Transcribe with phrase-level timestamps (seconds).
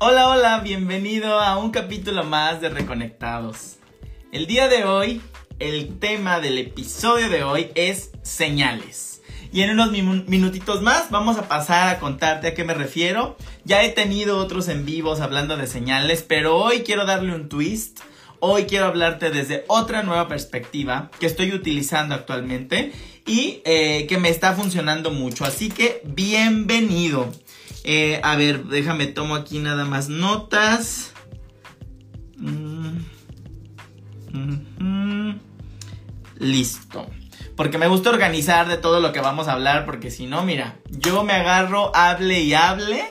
[0.00, 3.78] Hola, hola, bienvenido a un capítulo más de Reconectados.
[4.30, 5.20] El día de hoy,
[5.58, 9.22] el tema del episodio de hoy es señales.
[9.52, 13.36] Y en unos minutitos más vamos a pasar a contarte a qué me refiero.
[13.64, 17.98] Ya he tenido otros en vivos hablando de señales, pero hoy quiero darle un twist.
[18.38, 22.92] Hoy quiero hablarte desde otra nueva perspectiva que estoy utilizando actualmente
[23.26, 25.44] y eh, que me está funcionando mucho.
[25.44, 27.32] Así que bienvenido.
[27.90, 31.14] Eh, a ver, déjame, tomo aquí nada más notas.
[32.36, 32.98] Mm,
[36.38, 37.06] Listo.
[37.56, 40.76] Porque me gusta organizar de todo lo que vamos a hablar, porque si no, mira,
[40.90, 43.02] yo me agarro, hable y hable,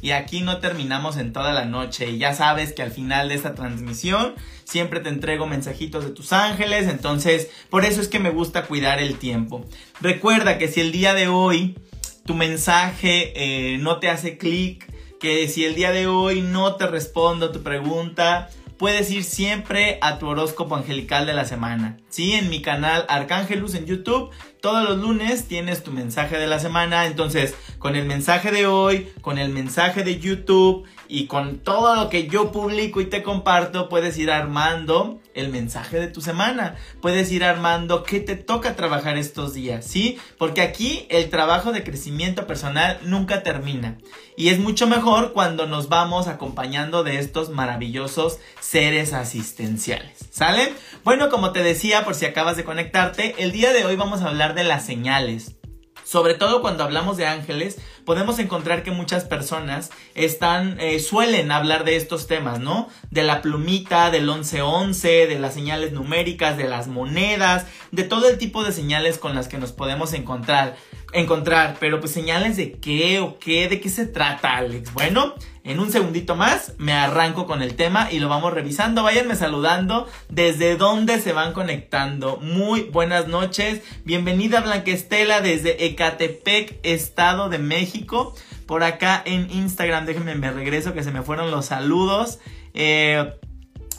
[0.00, 2.08] y aquí no terminamos en toda la noche.
[2.10, 6.32] Y ya sabes que al final de esta transmisión siempre te entrego mensajitos de tus
[6.32, 9.66] ángeles, entonces por eso es que me gusta cuidar el tiempo.
[10.00, 11.76] Recuerda que si el día de hoy
[12.24, 16.86] tu mensaje eh, no te hace clic, que si el día de hoy no te
[16.86, 21.98] respondo tu pregunta, puedes ir siempre a tu horóscopo angelical de la semana.
[22.08, 24.30] Sí, en mi canal Arcángelus en YouTube,
[24.62, 27.06] todos los lunes tienes tu mensaje de la semana.
[27.06, 32.08] Entonces, con el mensaje de hoy, con el mensaje de YouTube y con todo lo
[32.08, 36.76] que yo publico y te comparto, puedes ir armando el mensaje de tu semana.
[37.00, 40.18] Puedes ir armando qué te toca trabajar estos días, ¿sí?
[40.38, 43.98] Porque aquí el trabajo de crecimiento personal nunca termina.
[44.36, 50.18] Y es mucho mejor cuando nos vamos acompañando de estos maravillosos seres asistenciales.
[50.30, 50.72] ¿Sale?
[51.04, 54.28] Bueno, como te decía, por si acabas de conectarte, el día de hoy vamos a
[54.28, 55.56] hablar de las señales.
[56.04, 61.82] Sobre todo cuando hablamos de ángeles, podemos encontrar que muchas personas están, eh, suelen hablar
[61.84, 62.88] de estos temas, ¿no?
[63.10, 68.38] De la plumita, del 1111, de las señales numéricas, de las monedas, de todo el
[68.38, 70.76] tipo de señales con las que nos podemos encontrar
[71.12, 74.92] encontrar, pero pues señales de qué o qué, de qué se trata, Alex.
[74.94, 75.34] Bueno,
[75.64, 79.02] en un segundito más me arranco con el tema y lo vamos revisando.
[79.02, 82.38] Váyanme saludando desde dónde se van conectando.
[82.38, 83.82] Muy buenas noches.
[84.04, 88.34] Bienvenida Blanquestela desde Ecatepec, Estado de México.
[88.66, 92.40] Por acá en Instagram, déjenme me regreso que se me fueron los saludos.
[92.74, 93.32] Eh,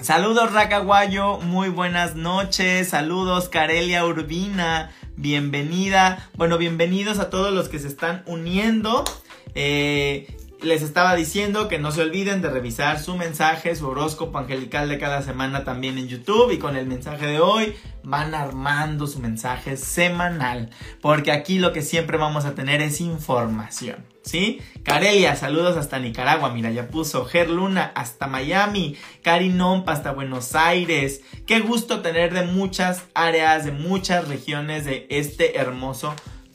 [0.01, 2.89] saludos Racaguayo, muy buenas noches.
[2.89, 6.29] Saludos Carelia Urbina bienvenida.
[6.35, 9.03] Bueno, bienvenidos a todos los que se están uniendo.
[9.55, 14.87] Eh, les estaba diciendo que no se olviden de revisar su mensaje, su horóscopo angelical
[14.87, 19.19] de cada semana también en YouTube y con el mensaje de hoy van armando su
[19.19, 20.69] mensaje semanal,
[21.01, 24.61] porque aquí lo que siempre vamos a tener es información, ¿sí?
[24.83, 30.55] Carelia, saludos hasta Nicaragua, mira, ya puso Ger Luna hasta Miami, Cari Nompa hasta Buenos
[30.55, 31.21] Aires.
[31.45, 36.13] Qué gusto tener de muchas áreas, de muchas regiones de este hermoso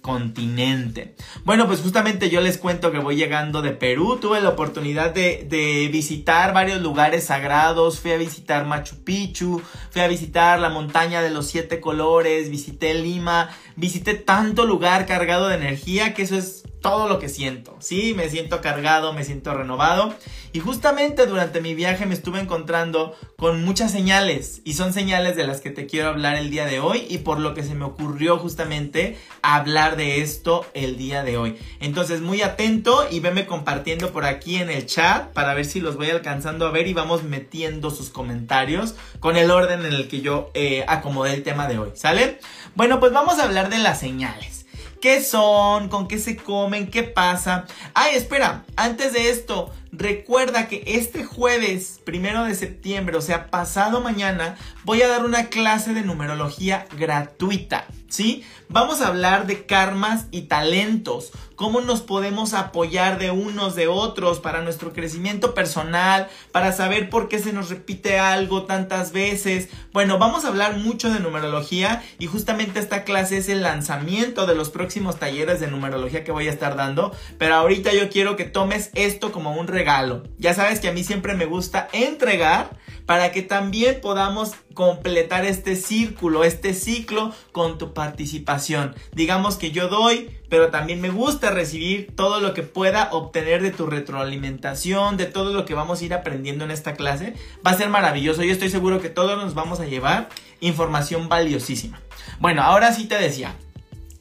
[0.09, 1.15] continente.
[1.45, 5.91] Bueno, pues justamente yo les cuento que voy llegando de Perú, tuve la oportunidad de,
[5.93, 9.61] visitar varios lugares sagrados, fui a visitar Machu Picchu,
[9.91, 15.49] fui a visitar la montaña de los siete colores, visité Lima, visité tanto lugar cargado
[15.49, 18.15] de energía que eso es todo lo que siento, ¿sí?
[18.17, 20.15] Me siento cargado, me siento renovado.
[20.59, 24.61] Y justamente durante mi viaje me estuve encontrando con muchas señales.
[24.65, 27.39] Y son señales de las que te quiero hablar el día de hoy y por
[27.39, 31.57] lo que se me ocurrió justamente hablar de esto el día de hoy.
[31.79, 35.95] Entonces, muy atento y veme compartiendo por aquí en el chat para ver si los
[35.95, 40.23] voy alcanzando a ver y vamos metiendo sus comentarios con el orden en el que
[40.23, 42.41] yo eh, acomodé el tema de hoy, ¿sale?
[42.75, 44.58] Bueno, pues vamos a hablar de las señales.
[45.01, 45.89] ¿Qué son?
[45.89, 46.91] ¿Con qué se comen?
[46.91, 47.67] ¿Qué pasa?
[47.95, 54.01] Ay, espera, antes de esto, recuerda que este jueves, primero de septiembre, o sea, pasado
[54.01, 57.87] mañana, voy a dar una clase de numerología gratuita.
[58.09, 58.45] ¿sí?
[58.69, 64.39] Vamos a hablar de karmas y talentos, cómo nos podemos apoyar de unos de otros
[64.39, 69.69] para nuestro crecimiento personal, para saber por qué se nos repite algo tantas veces.
[69.93, 74.55] Bueno, vamos a hablar mucho de numerología y justamente esta clase es el lanzamiento de
[74.55, 78.45] los próximos talleres de numerología que voy a estar dando, pero ahorita yo quiero que
[78.45, 80.23] tomes esto como un regalo.
[80.39, 82.71] Ya sabes que a mí siempre me gusta entregar
[83.05, 88.95] para que también podamos completar este círculo, este ciclo con tu participación.
[89.13, 93.71] Digamos que yo doy, pero también me gusta recibir todo lo que pueda obtener de
[93.71, 97.35] tu retroalimentación, de todo lo que vamos a ir aprendiendo en esta clase.
[97.67, 98.43] Va a ser maravilloso.
[98.43, 100.29] Yo estoy seguro que todos nos vamos a llevar
[100.61, 102.01] información valiosísima.
[102.41, 103.55] Bueno, ahora sí te decía,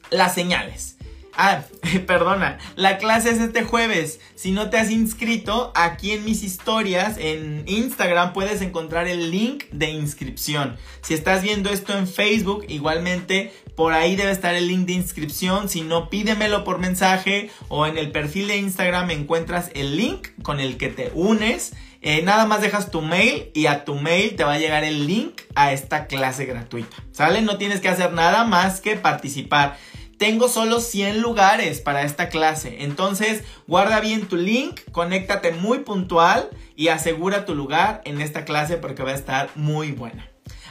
[0.09, 0.97] las señales.
[1.39, 1.61] Ah,
[2.07, 4.19] perdona, la clase es este jueves.
[4.35, 9.65] Si no te has inscrito, aquí en mis historias en Instagram puedes encontrar el link
[9.71, 10.77] de inscripción.
[11.01, 15.69] Si estás viendo esto en Facebook, igualmente Por ahí debe estar el link de inscripción.
[15.69, 20.59] Si no, pídemelo por mensaje o en el perfil de Instagram encuentras el link con
[20.59, 21.73] el que te unes.
[22.01, 25.05] Eh, nada más dejas tu mail y a tu mail te va a llegar el
[25.05, 26.97] link a esta clase gratuita.
[27.11, 27.43] ¿Sale?
[27.43, 29.77] No tienes que hacer nada más que participar.
[30.17, 32.77] Tengo solo 100 lugares para esta clase.
[32.79, 38.77] Entonces, guarda bien tu link, conéctate muy puntual y asegura tu lugar en esta clase
[38.77, 40.27] porque va a estar muy buena.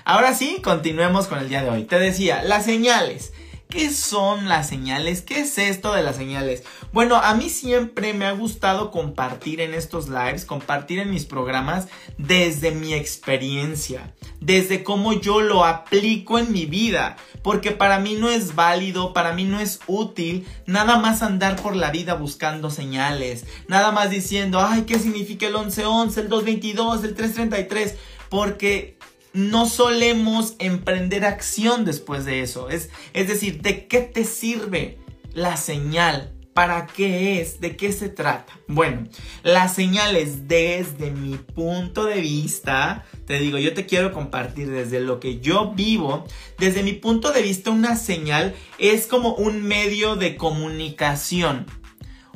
[0.08, 1.82] Ahora sí, continuemos con el día de hoy.
[1.82, 3.32] Te decía, las señales.
[3.69, 5.20] ¿Qué son las señales?
[5.20, 6.62] ¿Qué es esto de las señales?
[6.93, 11.88] Bueno, a mí siempre me ha gustado compartir en estos lives, compartir en mis programas
[12.19, 18.31] desde mi experiencia, desde cómo yo lo aplico en mi vida, porque para mí no
[18.31, 23.44] es válido, para mí no es útil nada más andar por la vida buscando señales,
[23.67, 27.97] nada más diciendo, ay, ¿qué significa el 1111, el 222, el 333?
[28.29, 28.95] Porque
[29.36, 32.70] no solemos emprender acción después de eso.
[32.70, 34.98] Es, es decir, ¿de qué te sirve
[35.32, 36.32] la señal?
[36.54, 37.60] ¿Para qué es?
[37.60, 38.58] ¿De qué se trata?
[38.66, 39.06] Bueno,
[39.42, 45.20] las señales desde mi punto de vista, te digo, yo te quiero compartir desde lo
[45.20, 46.24] que yo vivo,
[46.58, 51.66] desde mi punto de vista una señal es como un medio de comunicación.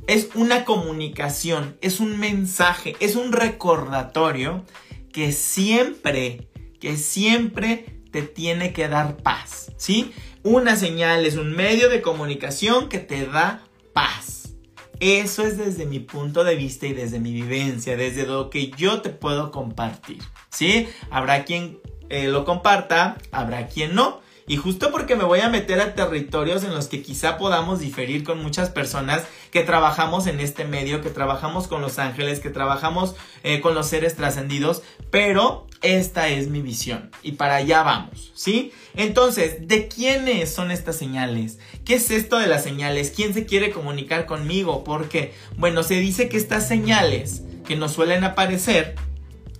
[0.06, 4.66] Es una comunicación, es un mensaje, es un recordatorio
[5.12, 6.49] que siempre
[6.80, 10.12] que siempre te tiene que dar paz, ¿sí?
[10.42, 13.62] Una señal es un medio de comunicación que te da
[13.92, 14.54] paz.
[14.98, 19.00] Eso es desde mi punto de vista y desde mi vivencia, desde lo que yo
[19.00, 20.88] te puedo compartir, ¿sí?
[21.10, 21.78] Habrá quien
[22.08, 24.20] eh, lo comparta, habrá quien no.
[24.50, 28.24] Y justo porque me voy a meter a territorios en los que quizá podamos diferir
[28.24, 33.14] con muchas personas que trabajamos en este medio, que trabajamos con los ángeles, que trabajamos
[33.44, 34.82] eh, con los seres trascendidos,
[35.12, 38.72] pero esta es mi visión y para allá vamos, ¿sí?
[38.96, 41.60] Entonces, ¿de quiénes son estas señales?
[41.84, 43.12] ¿Qué es esto de las señales?
[43.14, 44.82] ¿Quién se quiere comunicar conmigo?
[44.82, 48.96] Porque, bueno, se dice que estas señales que nos suelen aparecer,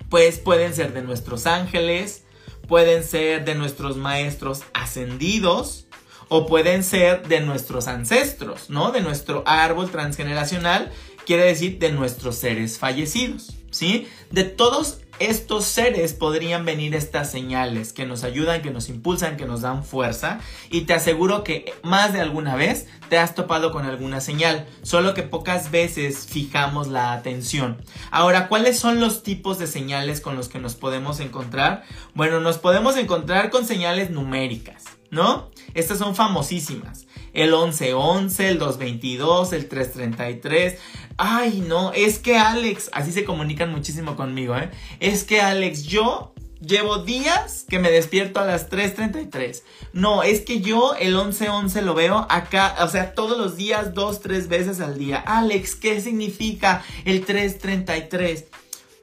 [0.09, 2.25] pues pueden ser de nuestros ángeles,
[2.71, 5.87] pueden ser de nuestros maestros ascendidos
[6.29, 8.93] o pueden ser de nuestros ancestros, ¿no?
[8.93, 10.93] De nuestro árbol transgeneracional,
[11.27, 14.07] quiere decir de nuestros seres fallecidos, ¿sí?
[14.31, 19.45] De todos estos seres podrían venir estas señales que nos ayudan, que nos impulsan, que
[19.45, 20.41] nos dan fuerza.
[20.71, 25.13] Y te aseguro que más de alguna vez te has topado con alguna señal, solo
[25.15, 27.83] que pocas veces fijamos la atención.
[28.11, 31.85] Ahora, ¿cuáles son los tipos de señales con los que nos podemos encontrar?
[32.15, 35.51] Bueno, nos podemos encontrar con señales numéricas, ¿no?
[35.75, 40.79] Estas son famosísimas el 1111, el 222, el 333.
[41.17, 44.71] Ay, no, es que Alex, así se comunican muchísimo conmigo, ¿eh?
[45.01, 49.63] Es que Alex, yo llevo días que me despierto a las 3.33.
[49.93, 54.21] No, es que yo el 11.11 lo veo acá, o sea, todos los días, dos,
[54.21, 55.19] tres veces al día.
[55.19, 58.45] Alex, ¿qué significa el 3.33?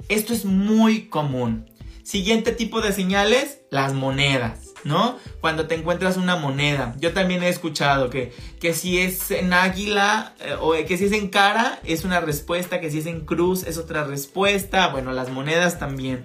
[0.10, 1.70] Esto es muy común.
[2.04, 4.67] Siguiente tipo de señales, las monedas.
[4.88, 5.20] ¿No?
[5.42, 6.96] Cuando te encuentras una moneda.
[7.00, 11.12] Yo también he escuchado que, que si es en águila eh, o que si es
[11.12, 14.88] en cara es una respuesta, que si es en cruz es otra respuesta.
[14.88, 16.24] Bueno, las monedas también.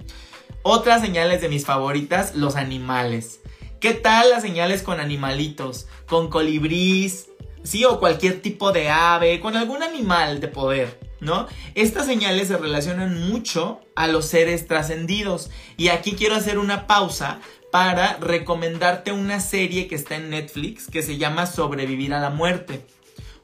[0.62, 3.40] Otras señales de mis favoritas, los animales.
[3.80, 5.88] ¿Qué tal las señales con animalitos?
[6.06, 7.30] Con colibrís,
[7.64, 11.11] sí, o cualquier tipo de ave, con algún animal de poder.
[11.22, 11.46] ¿No?
[11.74, 15.50] Estas señales se relacionan mucho a los seres trascendidos.
[15.76, 21.02] Y aquí quiero hacer una pausa para recomendarte una serie que está en Netflix que
[21.02, 22.84] se llama Sobrevivir a la muerte.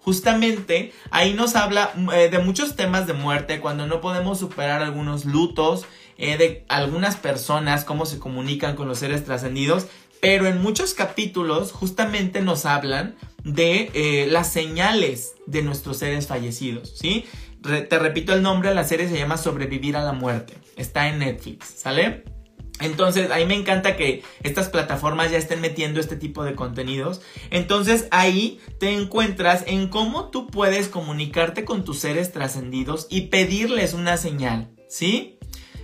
[0.00, 5.24] Justamente ahí nos habla eh, de muchos temas de muerte, cuando no podemos superar algunos
[5.24, 5.86] lutos,
[6.18, 9.86] eh, de algunas personas, cómo se comunican con los seres trascendidos,
[10.20, 16.92] pero en muchos capítulos justamente nos hablan de eh, las señales de nuestros seres fallecidos,
[16.96, 17.24] ¿sí?
[17.62, 21.66] Te repito el nombre, la serie se llama Sobrevivir a la muerte, está en Netflix,
[21.66, 22.24] ¿sale?
[22.80, 27.20] Entonces, a mí me encanta que estas plataformas ya estén metiendo este tipo de contenidos.
[27.50, 33.94] Entonces, ahí te encuentras en cómo tú puedes comunicarte con tus seres trascendidos y pedirles
[33.94, 35.38] una señal, ¿sí?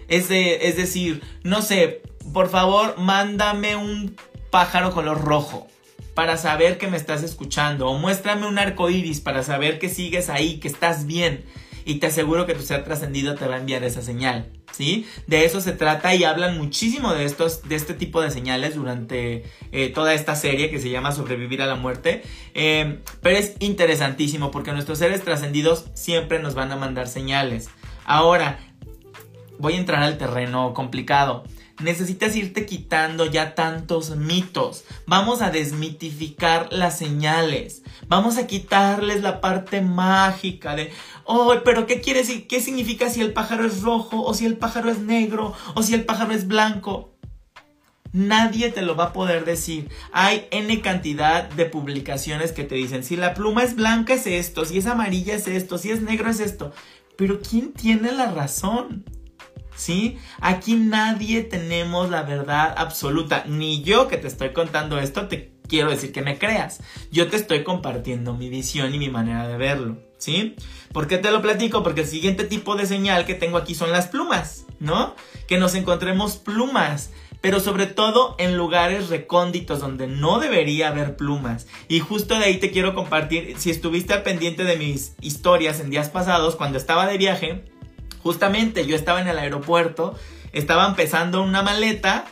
[0.06, 2.02] Es, es decir, no sé,
[2.32, 4.14] por favor, mándame un
[4.50, 5.66] pájaro color rojo
[6.14, 10.30] para saber que me estás escuchando o muéstrame un arco iris para saber que sigues
[10.30, 11.44] ahí, que estás bien
[11.84, 15.06] y te aseguro que tu ser trascendido te va a enviar esa señal, ¿sí?
[15.26, 19.44] De eso se trata y hablan muchísimo de estos, de este tipo de señales durante
[19.72, 22.22] eh, toda esta serie que se llama Sobrevivir a la muerte,
[22.54, 27.68] em, pero es interesantísimo porque nuestros seres trascendidos siempre nos van a mandar señales.
[28.04, 28.58] Ahora,
[29.58, 31.44] voy a entrar al terreno complicado.
[31.80, 34.84] Necesitas irte quitando ya tantos mitos.
[35.06, 37.82] Vamos a desmitificar las señales.
[38.08, 40.92] Vamos a quitarles la parte mágica de,
[41.24, 42.46] oh, pero ¿qué quiere decir?
[42.46, 45.94] ¿Qué significa si el pájaro es rojo o si el pájaro es negro o si
[45.94, 47.14] el pájaro es blanco?
[48.12, 49.88] Nadie te lo va a poder decir.
[50.12, 54.64] Hay N cantidad de publicaciones que te dicen, si la pluma es blanca es esto,
[54.64, 56.72] si es amarilla es esto, si es negro es esto.
[57.16, 59.04] Pero ¿quién tiene la razón?
[59.76, 60.18] ¿Sí?
[60.40, 63.44] Aquí nadie tenemos la verdad absoluta.
[63.46, 66.80] Ni yo que te estoy contando esto te quiero decir que me creas.
[67.10, 69.98] Yo te estoy compartiendo mi visión y mi manera de verlo.
[70.18, 70.56] ¿Sí?
[70.92, 71.82] ¿Por qué te lo platico?
[71.82, 75.14] Porque el siguiente tipo de señal que tengo aquí son las plumas, ¿no?
[75.46, 77.10] Que nos encontremos plumas
[77.44, 81.66] pero sobre todo en lugares recónditos donde no debería haber plumas.
[81.88, 85.90] Y justo de ahí te quiero compartir, si estuviste al pendiente de mis historias en
[85.90, 87.66] días pasados, cuando estaba de viaje,
[88.24, 90.18] justamente yo estaba en el aeropuerto,
[90.52, 92.24] estaba empezando una maleta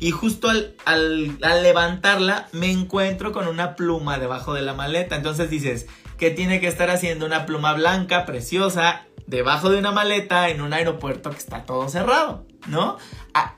[0.00, 5.14] y justo al, al, levantarla me encuentro con una pluma debajo de la maleta.
[5.14, 5.86] Entonces dices,
[6.18, 10.72] ¿qué tiene que estar haciendo una pluma blanca, preciosa, debajo de una maleta en un
[10.72, 12.44] aeropuerto que está todo cerrado?
[12.66, 12.98] ¿No?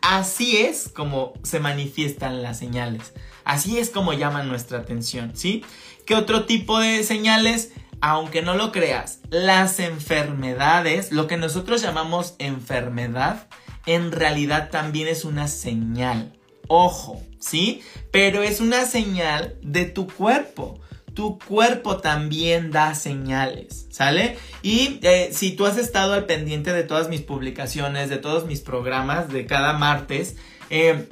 [0.02, 3.14] así es como se manifiestan las señales.
[3.44, 5.64] Así es como llaman nuestra atención, ¿sí?
[6.04, 7.72] ¿Qué otro tipo de señales?
[8.00, 13.48] Aunque no lo creas, las enfermedades, lo que nosotros llamamos enfermedad,
[13.86, 16.38] en realidad también es una señal.
[16.68, 17.82] Ojo, ¿sí?
[18.10, 20.80] Pero es una señal de tu cuerpo
[21.18, 24.38] tu cuerpo también da señales, ¿sale?
[24.62, 28.60] Y eh, si tú has estado al pendiente de todas mis publicaciones, de todos mis
[28.60, 30.36] programas de cada martes,
[30.70, 31.08] eh,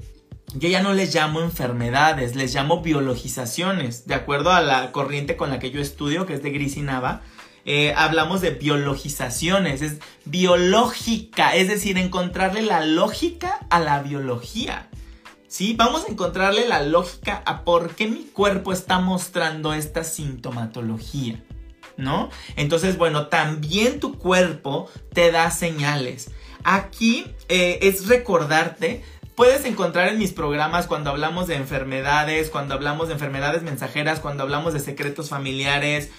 [0.58, 5.50] yo ya no les llamo enfermedades, les llamo biologizaciones, de acuerdo a la corriente con
[5.50, 7.22] la que yo estudio, que es de Gris y Nava.
[7.64, 14.88] Eh, hablamos de biologizaciones, es biológica, es decir, encontrarle la lógica a la biología.
[15.48, 15.74] ¿sí?
[15.76, 21.42] Vamos a encontrarle la lógica a por qué mi cuerpo está mostrando esta sintomatología,
[21.96, 22.30] ¿no?
[22.56, 26.30] Entonces, bueno, también tu cuerpo te da señales.
[26.62, 29.02] Aquí eh, es recordarte
[29.36, 34.42] puedes encontrar en mis programas cuando hablamos de enfermedades, cuando hablamos de enfermedades mensajeras, cuando
[34.42, 36.10] hablamos de secretos familiares.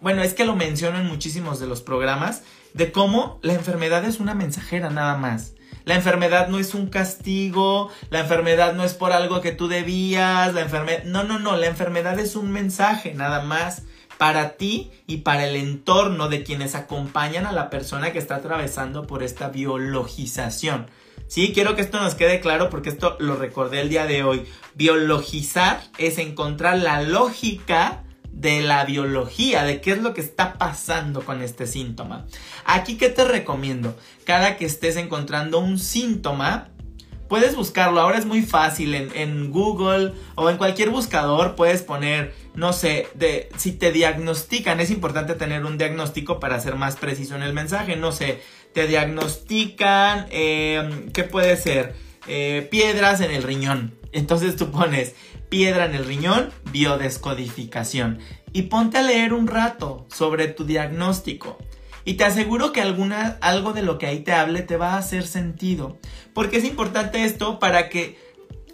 [0.00, 4.20] Bueno, es que lo menciono en muchísimos de los programas, de cómo la enfermedad es
[4.20, 5.54] una mensajera nada más.
[5.84, 10.54] La enfermedad no es un castigo, la enfermedad no es por algo que tú debías,
[10.54, 11.04] la enfermedad...
[11.04, 13.82] No, no, no, la enfermedad es un mensaje nada más
[14.18, 19.06] para ti y para el entorno de quienes acompañan a la persona que está atravesando
[19.06, 20.88] por esta biologización.
[21.30, 24.46] Sí, quiero que esto nos quede claro porque esto lo recordé el día de hoy.
[24.74, 31.24] Biologizar es encontrar la lógica de la biología, de qué es lo que está pasando
[31.24, 32.26] con este síntoma.
[32.64, 33.96] Aquí, ¿qué te recomiendo?
[34.24, 36.70] Cada que estés encontrando un síntoma,
[37.30, 38.00] puedes buscarlo.
[38.00, 43.48] Ahora es muy fácil en, Google o en cualquier buscador puedes poner, no sé, de
[43.56, 44.80] si te diagnostican.
[44.80, 47.94] Es importante tener un diagnóstico para ser más preciso en el mensaje.
[47.94, 51.94] No sé, te diagnostican, em, ¿qué puede ser?
[52.26, 53.94] Eh, piedras en el riñón.
[54.12, 55.14] Entonces tú pones
[55.48, 58.20] piedra en el riñón, biodescodificación.
[58.52, 61.58] Y ponte a leer un rato sobre tu diagnóstico.
[62.04, 64.98] Y te aseguro que alguna, algo de lo que ahí te hable te va a
[64.98, 65.98] hacer sentido.
[66.32, 68.18] Porque es importante esto para que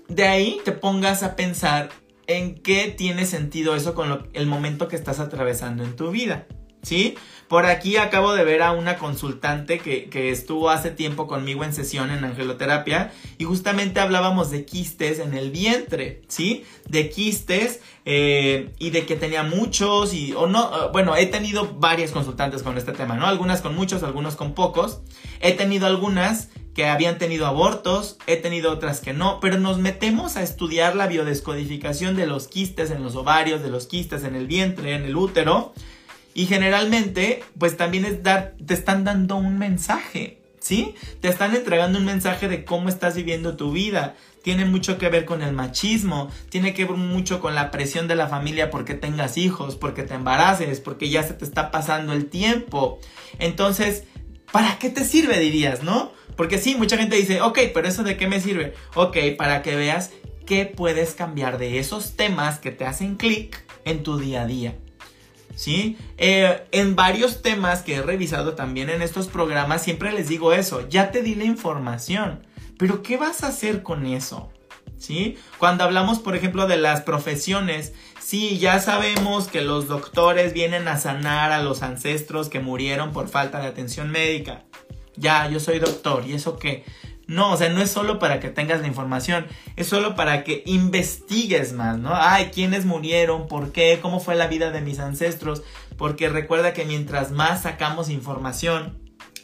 [0.09, 1.91] de ahí te pongas a pensar
[2.27, 6.47] en qué tiene sentido eso con el momento que estás atravesando en tu vida.
[6.87, 7.17] ¿Sí?
[7.49, 12.13] Por aquí acabo de ver a una consultante que, estuvo hace tiempo conmigo en sesión
[12.13, 16.65] en angeloterapia y justamente hablábamos de quistes en el vientre, ¿sí?
[16.89, 21.75] De quistes eh, y de que tenía muchos y o no, eh, bueno, he tenido
[21.75, 23.27] varias consultantes con este tema, ¿no?
[23.27, 25.01] Algunas con muchos, algunos con pocos.
[25.41, 30.37] He tenido algunas que habían tenido abortos, he tenido otras que no, pero nos metemos
[30.37, 34.47] a estudiar la biodescodificación de los quistes en los ovarios, de los quistes en el
[34.47, 35.73] vientre, en el útero
[36.37, 40.95] y generalmente, pues también es dar, te están dando un mensaje, ¿sí?
[41.23, 44.17] Te están entregando un mensaje de cómo estás viviendo tu vida.
[44.43, 48.17] Tiene mucho que ver con el machismo, tiene que ver mucho con la presión de
[48.17, 52.27] la familia porque tengas hijos, porque te embaraces, porque ya se te está pasando el
[52.27, 52.99] tiempo.
[53.39, 54.05] Entonces,
[54.53, 56.13] ¿para qué te sirve dirías, no?
[56.37, 58.75] Porque sí, mucha gente dice, ok, pero eso de qué me sirve?
[58.95, 60.11] Ok, para que veas
[60.45, 64.75] qué puedes cambiar de esos temas que te hacen clic en tu día a día.
[65.55, 65.97] ¿Sí?
[66.19, 70.89] Eh, en varios temas que he revisado también en estos programas, siempre les digo eso,
[70.89, 72.47] ya te di la información,
[72.79, 74.51] pero ¿qué vas a hacer con eso?
[74.99, 75.37] ¿Sí?
[75.59, 80.99] Cuando hablamos, por ejemplo, de las profesiones, sí, ya sabemos que los doctores vienen a
[80.99, 84.65] sanar a los ancestros que murieron por falta de atención médica.
[85.17, 86.85] Ya, yo soy doctor, ¿y eso qué?
[87.27, 90.63] No, o sea, no es solo para que tengas la información, es solo para que
[90.67, 92.11] investigues más, ¿no?
[92.15, 93.49] Ay, ¿quiénes murieron?
[93.49, 93.99] ¿Por qué?
[94.01, 95.63] ¿Cómo fue la vida de mis ancestros?
[95.99, 98.97] Porque recuerda que mientras más sacamos información,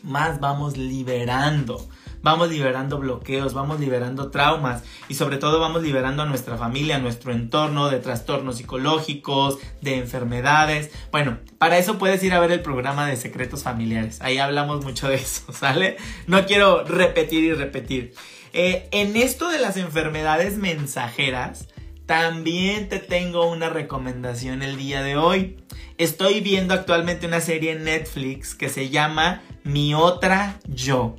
[0.02, 1.88] más vamos liberando
[2.22, 7.00] vamos liberando bloqueos, vamos liberando traumas y sobre todo vamos liberando a nuestra familia, a
[7.00, 10.90] nuestro entorno de trastornos psicológicos, de enfermedades.
[11.10, 14.20] Bueno, para eso puedes ir a ver el programa de secretos familiares.
[14.22, 15.96] Ahí hablamos mucho de eso, ¿sale?
[16.26, 18.14] No quiero repetir y repetir.
[18.52, 21.68] Eh, en esto de las enfermedades mensajeras,
[22.06, 25.56] también te tengo una recomendación el día de hoy.
[25.98, 31.16] Estoy viendo actualmente una serie en Netflix que se llama Mi otra yo.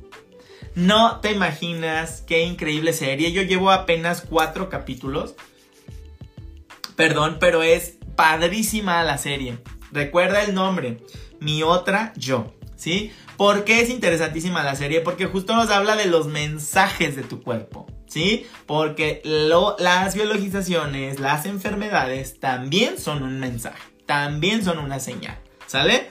[0.74, 3.32] No te imaginas qué increíble serie.
[3.32, 5.34] Yo llevo apenas cuatro capítulos.
[6.96, 9.58] Perdón, pero es padrísima la serie.
[9.92, 10.98] Recuerda el nombre.
[11.40, 12.54] Mi otra yo.
[12.76, 13.12] ¿Sí?
[13.36, 15.00] ¿Por qué es interesantísima la serie?
[15.00, 17.86] Porque justo nos habla de los mensajes de tu cuerpo.
[18.06, 18.46] ¿Sí?
[18.66, 23.80] Porque las biologizaciones, las enfermedades también son un mensaje.
[24.06, 25.38] También son una señal.
[25.66, 26.08] ¿Sale?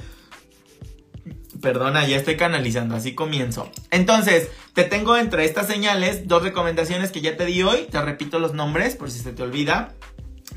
[1.64, 3.72] Perdona, ya estoy canalizando, así comienzo.
[3.90, 7.88] Entonces, te tengo entre estas señales dos recomendaciones que ya te di hoy.
[7.90, 9.94] Te repito los nombres por si se te olvida.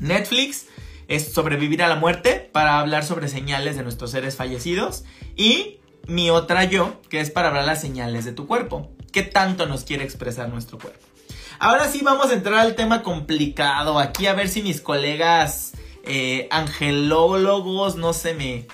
[0.01, 0.65] Netflix
[1.07, 5.05] es sobrevivir a la muerte para hablar sobre señales de nuestros seres fallecidos.
[5.37, 8.91] Y mi otra yo, que es para hablar las señales de tu cuerpo.
[9.13, 10.99] ¿Qué tanto nos quiere expresar nuestro cuerpo?
[11.57, 13.97] Ahora sí vamos a entrar al tema complicado.
[13.97, 15.71] Aquí a ver si mis colegas
[16.03, 18.67] eh, angelólogos no se me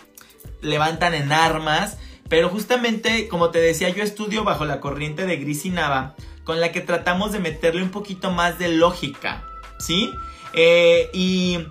[0.61, 1.97] levantan en armas.
[2.29, 6.59] Pero justamente, como te decía, yo estudio bajo la corriente de Gris y Nava, con
[6.59, 9.43] la que tratamos de meterle un poquito más de lógica,
[9.79, 10.11] ¿sí?
[10.53, 11.65] Eh, y,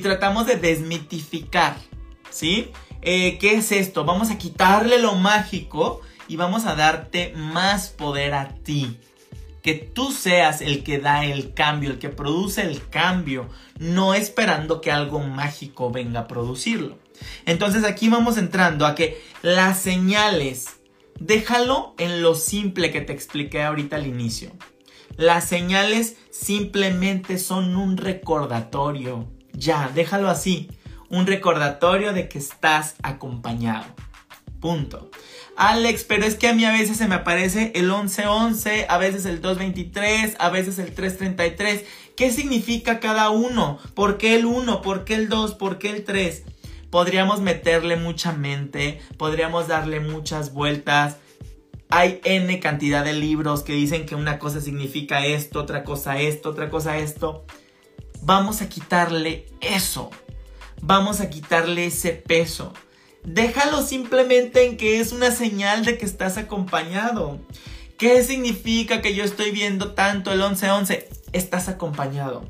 [0.00, 1.76] tratamos de desmitificar,
[2.30, 2.70] ¿sí?
[3.02, 4.04] Eh, ¿Qué es esto?
[4.04, 8.98] Vamos a quitarle lo mágico y vamos a darte más poder a ti.
[9.62, 13.48] Que tú seas el que da el cambio, el que produce el cambio,
[13.78, 16.98] no esperando que algo mágico venga a producirlo.
[17.46, 20.66] Entonces aquí vamos entrando a que las señales,
[21.18, 24.52] déjalo en lo simple que te expliqué ahorita al inicio.
[25.16, 29.28] Las señales simplemente son un recordatorio.
[29.52, 30.68] Ya, déjalo así.
[31.08, 33.86] Un recordatorio de que estás acompañado.
[34.60, 35.10] Punto.
[35.56, 39.26] Alex, pero es que a mí a veces se me aparece el 1111, a veces
[39.26, 41.84] el 223, a veces el 333.
[42.16, 43.80] ¿Qué significa cada uno?
[43.94, 44.82] ¿Por qué el 1?
[44.82, 45.54] ¿Por qué el 2?
[45.54, 46.44] ¿Por qué el 3?
[46.90, 51.16] Podríamos meterle mucha mente, podríamos darle muchas vueltas.
[51.90, 56.50] Hay N cantidad de libros que dicen que una cosa significa esto, otra cosa esto,
[56.50, 57.44] otra cosa esto.
[58.22, 60.10] Vamos a quitarle eso.
[60.82, 62.72] Vamos a quitarle ese peso.
[63.24, 67.40] Déjalo simplemente en que es una señal de que estás acompañado.
[67.96, 71.08] ¿Qué significa que yo estoy viendo tanto el 1111?
[71.32, 72.48] Estás acompañado.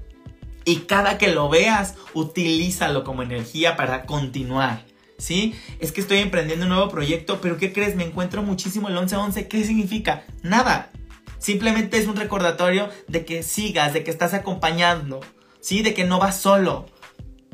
[0.68, 4.85] Y cada que lo veas, utilízalo como energía para continuar.
[5.16, 5.54] ¿Sí?
[5.81, 7.96] Es que estoy emprendiendo un nuevo proyecto, pero ¿qué crees?
[7.96, 9.48] Me encuentro muchísimo el 1111.
[9.48, 10.26] ¿Qué significa?
[10.42, 10.92] Nada.
[11.38, 15.20] Simplemente es un recordatorio de que sigas, de que estás acompañando,
[15.62, 15.81] ¿sí?
[15.81, 16.85] De que no vas solo,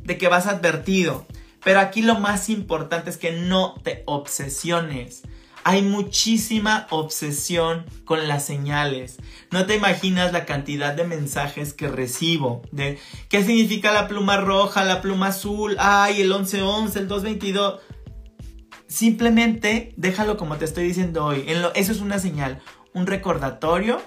[0.02, 1.24] de que vas advertido.
[1.62, 5.22] Pero aquí lo más importante es que no te obsesiones.
[5.66, 9.16] Hay muchísima obsesión con las señales.
[9.50, 12.98] No te imaginas la cantidad de mensajes que recibo de
[13.30, 17.80] qué significa la pluma roja, la pluma azul, ay, el 1111, el 222.
[18.86, 21.46] Simplemente déjalo como te estoy diciendo hoy.
[21.74, 22.60] eso es una señal,
[22.92, 24.02] un recordatorio.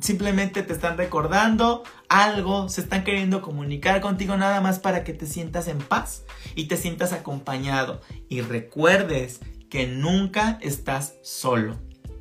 [0.00, 5.26] Simplemente te están recordando algo, se están queriendo comunicar contigo nada más para que te
[5.26, 6.24] sientas en paz
[6.54, 8.00] y te sientas acompañado.
[8.28, 11.76] Y recuerdes que nunca estás solo.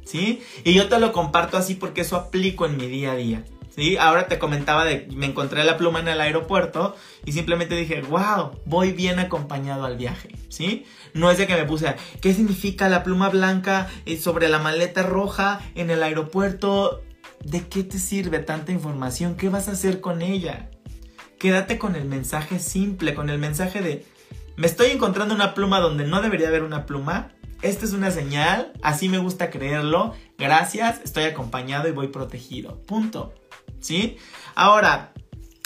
[0.06, 0.42] ¿Sí?
[0.64, 3.44] Y yo te lo comparto así porque eso aplico en mi día a día.
[3.76, 3.98] ¿Sí?
[3.98, 8.60] Ahora te comentaba de me encontré la pluma en el aeropuerto y simplemente dije, wow,
[8.66, 10.86] voy bien acompañado al viaje, ¿sí?
[11.14, 15.04] No es de que me puse, ¿qué significa la pluma blanca eh, sobre la maleta
[15.04, 17.04] roja en el aeropuerto?
[17.44, 19.36] ¿De qué te sirve tanta información?
[19.36, 20.72] ¿Qué vas a hacer con ella?
[21.38, 24.06] Quédate con el mensaje simple, con el mensaje de,
[24.56, 27.32] me estoy encontrando una pluma donde no debería haber una pluma,
[27.62, 30.14] esta es una señal, así me gusta creerlo.
[30.38, 32.82] Gracias, estoy acompañado y voy protegido.
[32.84, 33.34] Punto.
[33.80, 34.18] ¿Sí?
[34.56, 35.14] Ahora,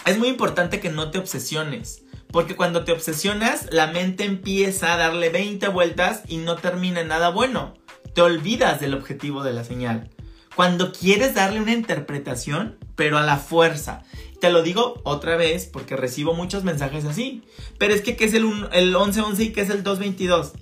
[0.05, 2.03] es muy importante que no te obsesiones.
[2.31, 7.09] Porque cuando te obsesionas, la mente empieza a darle 20 vueltas y no termina en
[7.09, 7.73] nada bueno.
[8.13, 10.09] Te olvidas del objetivo de la señal.
[10.55, 14.03] Cuando quieres darle una interpretación, pero a la fuerza.
[14.39, 17.43] Te lo digo otra vez porque recibo muchos mensajes así.
[17.77, 20.53] Pero es que, ¿qué es el, el 1111 y qué es el 222?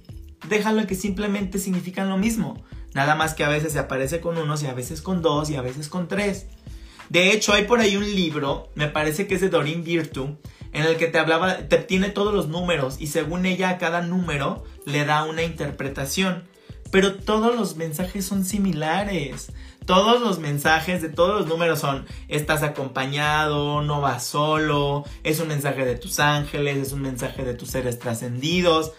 [0.48, 2.64] Déjalo que simplemente significan lo mismo.
[2.94, 5.56] Nada más que a veces se aparece con unos y a veces con dos y
[5.56, 6.48] a veces con tres.
[7.10, 10.38] De hecho, hay por ahí un libro, me parece que es de Doreen Virtue,
[10.74, 14.02] en el que te hablaba, te tiene todos los números y según ella a cada
[14.02, 16.44] número le da una interpretación.
[16.92, 19.52] Pero todos los mensajes son similares.
[19.86, 25.48] Todos los mensajes de todos los números son estás acompañado, no vas solo, es un
[25.48, 28.92] mensaje de tus ángeles, es un mensaje de tus seres trascendidos.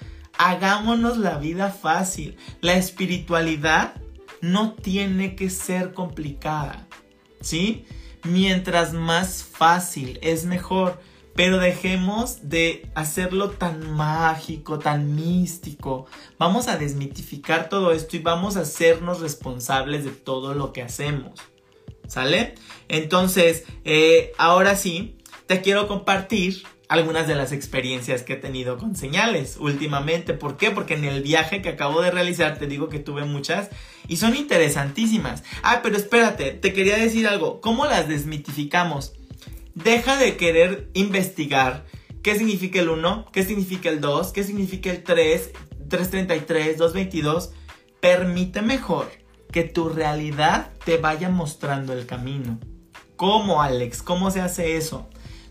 [0.43, 2.39] Hagámonos la vida fácil.
[2.63, 3.93] La espiritualidad
[4.41, 6.89] no tiene que ser complicada.
[7.43, 7.85] ¿Sí?
[8.25, 10.99] Mientras más fácil es mejor.
[11.35, 16.07] Pero dejemos de hacerlo tan mágico, tan místico.
[16.39, 21.39] Vamos a desmitificar todo esto y vamos a hacernos responsables de todo lo que hacemos.
[22.09, 22.55] ¿Sale?
[22.89, 28.97] Entonces, eh, ahora sí, te quiero compartir algunas de las experiencias que he tenido con
[28.97, 30.35] señales últimamente.
[30.35, 30.73] ¿Por qué?
[30.73, 33.71] Porque en el viaje que acabo de realizar te digo que tuve muchas
[34.09, 35.45] y son interesantísimas.
[35.63, 37.61] Ah, pero espérate, te quería decir algo.
[37.61, 39.13] ¿Cómo las desmitificamos?
[39.77, 41.87] Deja de querer investigar
[42.25, 45.53] qué significa el 1, qué significa el 2, qué significa el 3,
[45.89, 47.53] 333, 222.
[48.01, 49.13] Permite mejor
[49.53, 52.59] que tu realidad te vaya mostrando el camino.
[53.15, 54.03] ¿Cómo, Alex?
[54.03, 55.09] ¿Cómo se hace eso?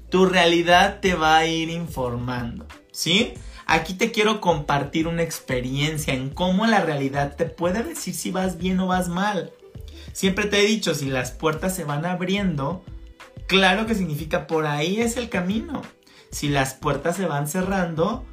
[0.10, 3.34] Tu realidad te va a ir informando, ¿sí?
[3.66, 8.58] Aquí te quiero compartir una experiencia en cómo la realidad te puede decir si vas
[8.58, 9.54] bien o vas mal.
[10.12, 12.84] Siempre te he dicho, si las puertas se van abriendo,
[13.48, 15.84] claro que significa por ahí es el camino.
[16.32, 18.26] Si las puertas se van cerrando,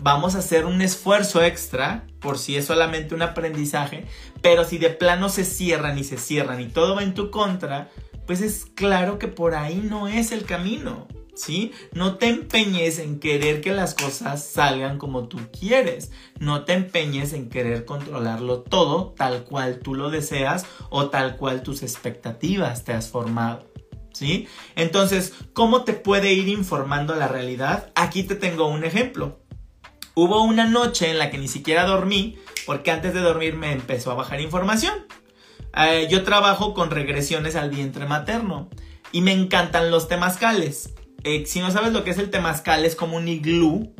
[0.00, 4.06] vamos a hacer un esfuerzo extra por si es solamente un aprendizaje,
[4.40, 7.90] pero si de plano se cierran y se cierran y todo va en tu contra,
[8.26, 11.08] pues es claro que por ahí no es el camino.
[11.34, 11.72] ¿Sí?
[11.92, 16.12] No te empeñes en querer que las cosas salgan como tú quieres.
[16.38, 21.62] No te empeñes en querer controlarlo todo tal cual tú lo deseas o tal cual
[21.62, 23.72] tus expectativas te has formado.
[24.12, 24.46] ¿sí?
[24.76, 27.90] Entonces, ¿cómo te puede ir informando la realidad?
[27.94, 29.40] Aquí te tengo un ejemplo.
[30.14, 34.10] Hubo una noche en la que ni siquiera dormí, porque antes de dormir me empezó
[34.10, 35.06] a bajar información.
[35.76, 38.68] Eh, yo trabajo con regresiones al vientre materno
[39.10, 40.94] y me encantan los temazcales.
[41.24, 43.94] Eh, si no sabes lo que es el temazcal, es como un iglú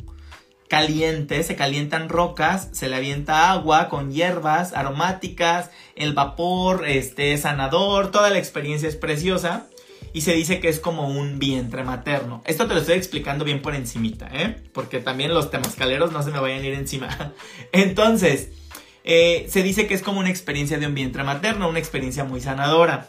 [0.67, 8.11] caliente, se calientan rocas, se le avienta agua con hierbas aromáticas, el vapor, este sanador,
[8.11, 9.67] toda la experiencia es preciosa
[10.13, 12.41] y se dice que es como un vientre materno.
[12.45, 14.63] Esto te lo estoy explicando bien por encimita, ¿eh?
[14.73, 17.33] Porque también los temascaleros no se me vayan a ir encima.
[17.71, 18.49] Entonces,
[19.03, 22.41] eh, se dice que es como una experiencia de un vientre materno, una experiencia muy
[22.41, 23.07] sanadora.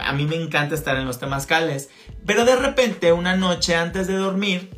[0.00, 1.90] A mí me encanta estar en los temazcales.
[2.26, 4.70] Pero de repente, una noche antes de dormir,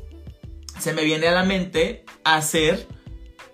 [0.78, 2.86] se me viene a la mente hacer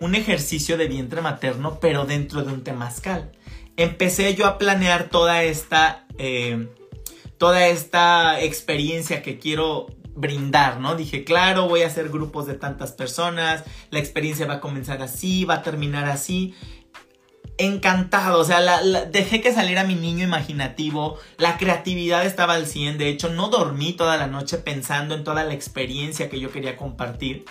[0.00, 3.32] un ejercicio de vientre materno, pero dentro de un temazcal.
[3.76, 6.06] Empecé yo a planear toda esta...
[6.18, 6.68] Eh,
[7.42, 10.94] toda esta experiencia que quiero brindar, ¿no?
[10.94, 15.44] Dije, claro, voy a hacer grupos de tantas personas, la experiencia va a comenzar así,
[15.44, 16.54] va a terminar así.
[17.64, 18.60] Encantado, o sea,
[19.12, 23.92] dejé que saliera mi niño imaginativo, la creatividad estaba al 100, de hecho no dormí
[23.92, 27.44] toda la noche pensando en toda la experiencia que yo quería compartir.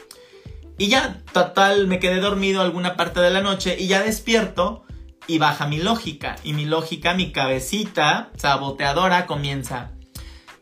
[0.77, 4.83] Y ya, total, me quedé dormido alguna parte de la noche y ya despierto
[5.27, 6.35] y baja mi lógica.
[6.43, 9.91] Y mi lógica, mi cabecita saboteadora comienza.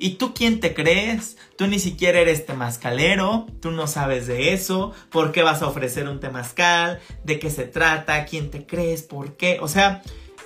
[0.02, 1.36] ¿Y tú quién te crees?
[1.58, 6.08] Tú ni siquiera eres temazcalero, tú no sabes de eso, ¿por qué vas a ofrecer
[6.08, 7.02] un temazcal?
[7.26, 8.24] ¿De qué se trata?
[8.24, 9.04] ¿Quién te crees?
[9.04, 9.60] ¿Por qué?
[9.62, 10.02] O sea,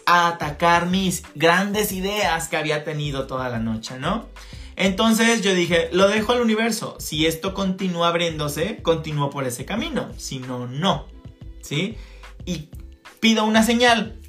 [0.07, 4.27] a atacar mis grandes ideas que había tenido toda la noche, ¿no?
[4.75, 6.97] Entonces yo dije, lo dejo al universo.
[6.99, 10.09] Si esto continúa abriéndose, continúo por ese camino.
[10.17, 11.05] Si no, no.
[11.61, 11.95] ¿Sí?
[12.45, 12.69] Y
[13.19, 14.19] pido una señal.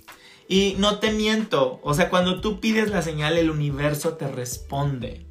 [0.55, 5.27] Y no te miento, o sea, cuando tú pides la señal, el universo te responde.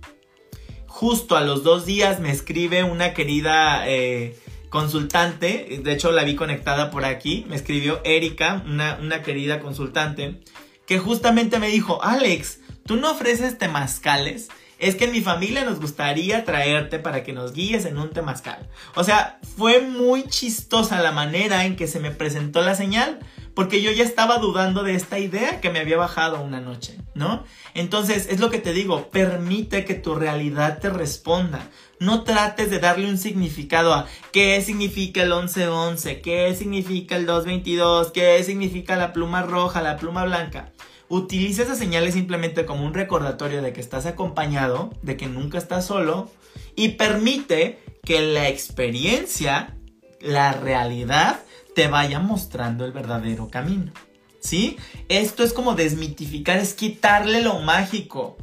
[0.86, 6.36] Justo a los dos días me escribe una querida eh, consultante, de hecho la vi
[6.36, 10.42] conectada por aquí, me escribió Erika, una, una querida consultante,
[10.86, 14.50] que justamente me dijo, Alex, ¿tú no ofreces temazcales?
[14.84, 18.68] es que en mi familia nos gustaría traerte para que nos guíes en un temazcal.
[18.96, 23.20] O sea, fue muy chistosa la manera en que se me presentó la señal,
[23.56, 27.44] porque yo ya estaba dudando de esta idea que me había bajado una noche, ¿no?
[27.74, 31.70] Entonces, es lo que te digo, permite que tu realidad te responda.
[32.00, 38.12] No trates de darle un significado a qué significa el 1111, qué significa el 222,
[38.12, 40.72] qué significa la pluma roja, la pluma blanca.
[41.10, 45.86] Utiliza esas señales simplemente como un recordatorio de que estás acompañado, de que nunca estás
[45.86, 46.32] solo
[46.76, 49.78] y permite que la experiencia,
[50.20, 51.39] la realidad,
[51.76, 53.92] te vaya mostrando el verdadero camino.
[54.40, 54.78] ¿Sí?
[55.08, 58.38] Esto es como desmitificar, es quitarle lo mágico.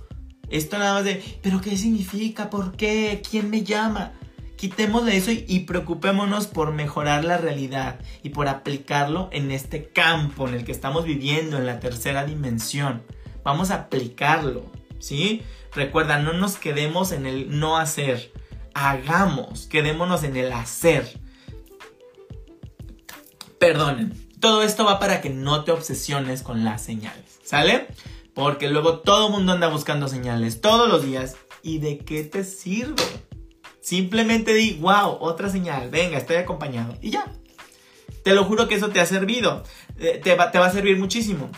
[0.49, 2.51] Esto nada más de, pero ¿qué significa?
[2.51, 3.23] ¿Por qué?
[3.29, 4.12] ¿Quién me llama?
[4.57, 10.49] Quitémosle eso y, y, preocupémonos por mejorar la realidad y por aplicarlo en este campo
[10.49, 13.03] en el que estamos viviendo, en la tercera dimensión.
[13.43, 15.43] Vamos a aplicarlo, ¿sí?
[15.75, 18.33] Recuerda, no nos quedemos en el no hacer.
[18.75, 21.21] Hagamos, quedémonos en el hacer.
[23.61, 27.88] Perdonen, todo esto va para que no te obsesiones con las señales, ¿sale?
[28.33, 31.37] Porque luego todo el mundo anda buscando señales todos los días.
[31.62, 33.05] ¿Y de qué te sirve?
[33.83, 36.96] Simplemente di, wow, otra señal, venga, estoy acompañado.
[37.03, 37.31] Y ya.
[38.25, 39.62] Te lo juro que eso te ha servido.
[39.99, 41.51] Eh, te, va, te va a servir muchísimo.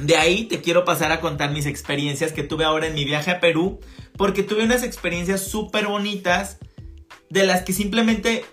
[0.00, 3.32] De ahí te quiero pasar a contar mis experiencias que tuve ahora en mi viaje
[3.32, 3.80] a Perú,
[4.16, 6.56] porque tuve unas experiencias súper bonitas
[7.28, 8.46] de las que simplemente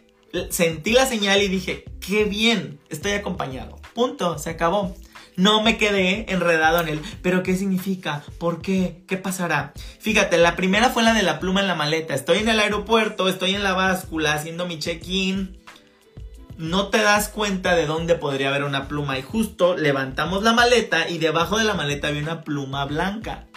[0.49, 3.79] sentí la señal y dije, qué bien, estoy acompañado.
[3.93, 4.95] Punto, se acabó.
[5.37, 7.01] No me quedé enredado en él.
[7.21, 8.23] Pero ¿qué significa?
[8.37, 9.03] ¿Por qué?
[9.07, 9.73] ¿Qué pasará?
[9.99, 12.13] Fíjate, la primera fue la de la pluma en la maleta.
[12.13, 15.57] Estoy en el aeropuerto, estoy en la báscula haciendo mi check-in
[16.57, 21.09] no te das cuenta de dónde podría haber una pluma y justo levantamos la maleta
[21.09, 23.47] y debajo de la maleta había una pluma blanca.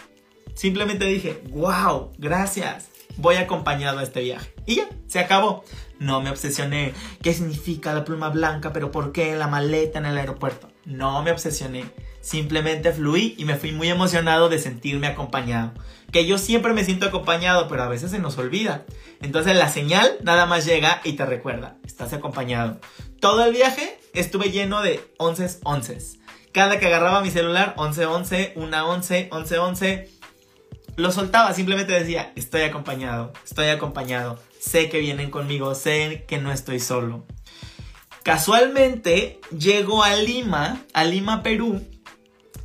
[0.54, 2.88] Simplemente dije, wow, gracias,
[3.18, 4.54] voy acompañado a este viaje.
[4.64, 5.64] Y ya, se acabó.
[5.98, 6.94] No me obsesioné.
[7.22, 8.72] ¿Qué significa la pluma blanca?
[8.72, 10.70] ¿Pero por qué la maleta en el aeropuerto?
[10.84, 11.84] No me obsesioné.
[12.20, 15.72] Simplemente fluí y me fui muy emocionado de sentirme acompañado.
[16.12, 18.86] Que yo siempre me siento acompañado, pero a veces se nos olvida.
[19.20, 22.80] Entonces la señal nada más llega y te recuerda, estás acompañado.
[23.20, 25.98] Todo el viaje estuve lleno de 11 11.
[26.52, 30.10] Cada que agarraba mi celular, 11 11, una 11, 11 11,
[30.98, 36.50] lo soltaba, simplemente decía, estoy acompañado, estoy acompañado, sé que vienen conmigo, sé que no
[36.50, 37.24] estoy solo.
[38.24, 41.86] Casualmente llego a Lima, a Lima, Perú,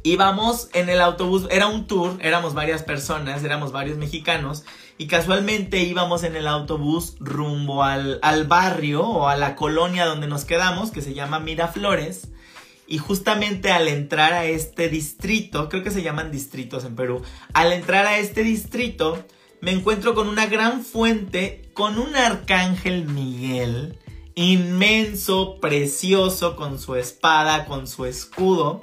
[0.01, 4.65] íbamos en el autobús, era un tour, éramos varias personas, éramos varios mexicanos,
[4.97, 10.25] y casualmente íbamos en el autobús rumbo al, al barrio o a la colonia donde
[10.25, 12.29] nos quedamos, que se llama Miraflores.
[12.87, 17.21] Y justamente al entrar a este distrito, creo que se llaman distritos en Perú,
[17.53, 19.25] al entrar a este distrito
[19.63, 23.97] me encuentro con una gran fuente, con un arcángel Miguel,
[24.35, 28.81] inmenso, precioso, con su espada, con su escudo.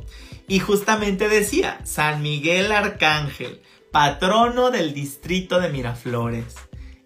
[0.48, 3.60] Y justamente decía, San Miguel Arcángel,
[3.92, 6.54] patrono del distrito de Miraflores.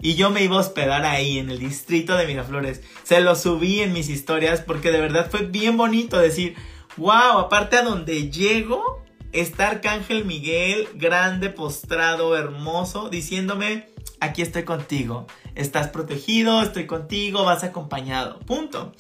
[0.00, 2.80] Y yo me iba a hospedar ahí, en el distrito de Miraflores.
[3.02, 6.54] Se lo subí en mis historias porque de verdad fue bien bonito decir,
[6.96, 9.02] wow, aparte a donde llego,
[9.33, 13.88] está Arcángel Miguel, grande, postrado, hermoso, diciéndome,
[14.20, 15.26] aquí estoy contigo.
[15.54, 18.40] Estás protegido, estoy contigo, vas acompañado.
[18.40, 18.92] Punto.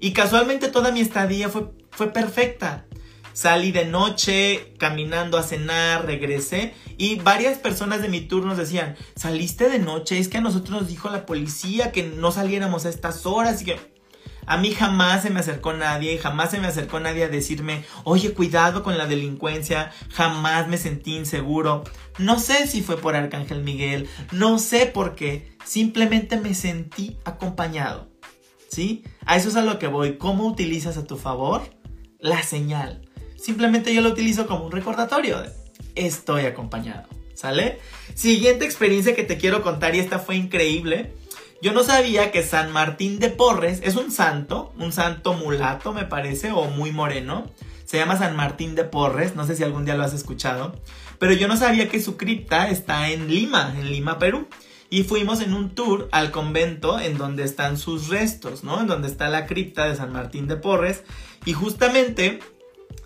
[0.00, 2.86] Y casualmente toda mi estadía fue, fue perfecta.
[3.32, 9.68] Salí de noche, caminando a cenar, regresé y varias personas de mi turno decían, saliste
[9.68, 13.26] de noche, es que a nosotros nos dijo la policía que no saliéramos a estas
[13.26, 13.89] horas y que
[14.50, 18.34] a mí jamás se me acercó nadie, jamás se me acercó nadie a decirme, oye,
[18.34, 21.84] cuidado con la delincuencia, jamás me sentí inseguro.
[22.18, 28.10] No sé si fue por Arcángel Miguel, no sé por qué, simplemente me sentí acompañado.
[28.68, 29.04] ¿Sí?
[29.24, 30.18] A eso es a lo que voy.
[30.18, 31.62] ¿Cómo utilizas a tu favor
[32.18, 33.08] la señal?
[33.36, 35.50] Simplemente yo lo utilizo como un recordatorio de
[35.94, 37.06] estoy acompañado.
[37.34, 37.78] ¿Sale?
[38.14, 41.14] Siguiente experiencia que te quiero contar y esta fue increíble.
[41.62, 46.06] Yo no sabía que San Martín de Porres es un santo, un santo mulato me
[46.06, 47.50] parece, o muy moreno.
[47.84, 50.74] Se llama San Martín de Porres, no sé si algún día lo has escuchado.
[51.18, 54.48] Pero yo no sabía que su cripta está en Lima, en Lima, Perú.
[54.88, 58.80] Y fuimos en un tour al convento en donde están sus restos, ¿no?
[58.80, 61.04] En donde está la cripta de San Martín de Porres.
[61.44, 62.40] Y justamente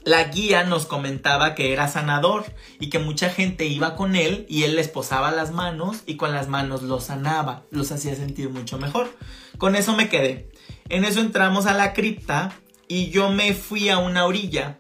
[0.05, 2.45] la guía nos comentaba que era sanador
[2.79, 6.33] y que mucha gente iba con él y él les posaba las manos y con
[6.33, 9.09] las manos los sanaba, los hacía sentir mucho mejor.
[9.57, 10.51] Con eso me quedé.
[10.89, 12.53] En eso entramos a la cripta
[12.87, 14.77] y yo me fui a una orilla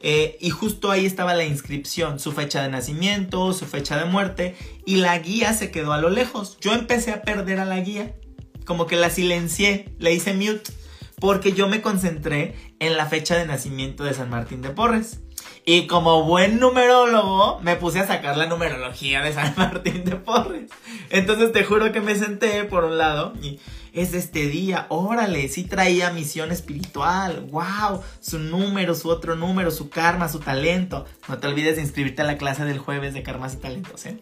[0.00, 4.56] eh, y justo ahí estaba la inscripción, su fecha de nacimiento, su fecha de muerte
[4.84, 6.58] y la guía se quedó a lo lejos.
[6.60, 8.16] Yo empecé a perder a la guía,
[8.64, 10.72] como que la silencié, le hice mute
[11.20, 15.20] porque yo me concentré en la fecha de nacimiento de San Martín de Porres.
[15.64, 20.70] Y como buen numerólogo, me puse a sacar la numerología de San Martín de Porres.
[21.10, 23.60] Entonces te juro que me senté por un lado y
[23.92, 29.90] es este día, órale, sí traía misión espiritual, wow, su número, su otro número, su
[29.90, 31.04] karma, su talento.
[31.28, 34.18] No te olvides de inscribirte a la clase del jueves de karmas y talentos, ¿eh?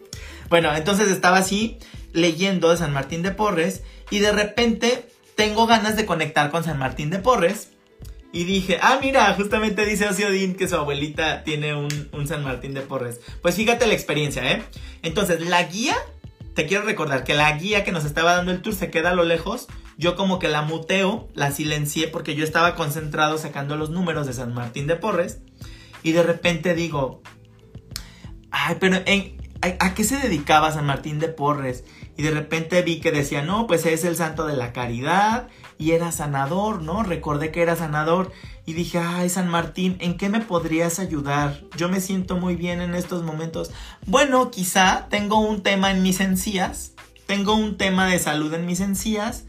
[0.49, 1.77] Bueno, entonces estaba así
[2.13, 6.79] leyendo de San Martín de Porres y de repente tengo ganas de conectar con San
[6.79, 7.69] Martín de Porres.
[8.33, 12.81] y dije, ah, mira, justamente dice Ociodín que su abuelita tiene un, San Martín de
[12.81, 13.21] Porres.
[13.41, 14.63] Pues fíjate la experiencia, ¿eh?
[15.01, 15.95] Entonces, la guía,
[16.53, 19.15] te quiero recordar que la guía que nos estaba dando el tour se queda a
[19.15, 19.67] lo lejos.
[19.97, 24.33] Yo como que la muteo, la silencié porque yo estaba concentrado sacando los números de
[24.33, 25.39] San Martín de Porres.
[26.03, 27.21] Y de repente digo,
[28.51, 28.97] ay, pero
[29.61, 31.85] ¿a, qué se dedicaba San Martín de Porres?
[32.17, 35.91] Y de repente vi que decía, no, pues es el santo de la caridad y
[35.91, 37.03] era sanador, ¿no?
[37.03, 38.31] Recordé que era sanador
[38.65, 41.61] y dije, ay, San Martín, ¿en qué me podrías ayudar?
[41.77, 43.71] Yo me siento muy bien en estos momentos.
[44.07, 46.93] Bueno, quizá tengo un tema en mis encías,
[47.27, 49.45] tengo un tema de salud en mis encías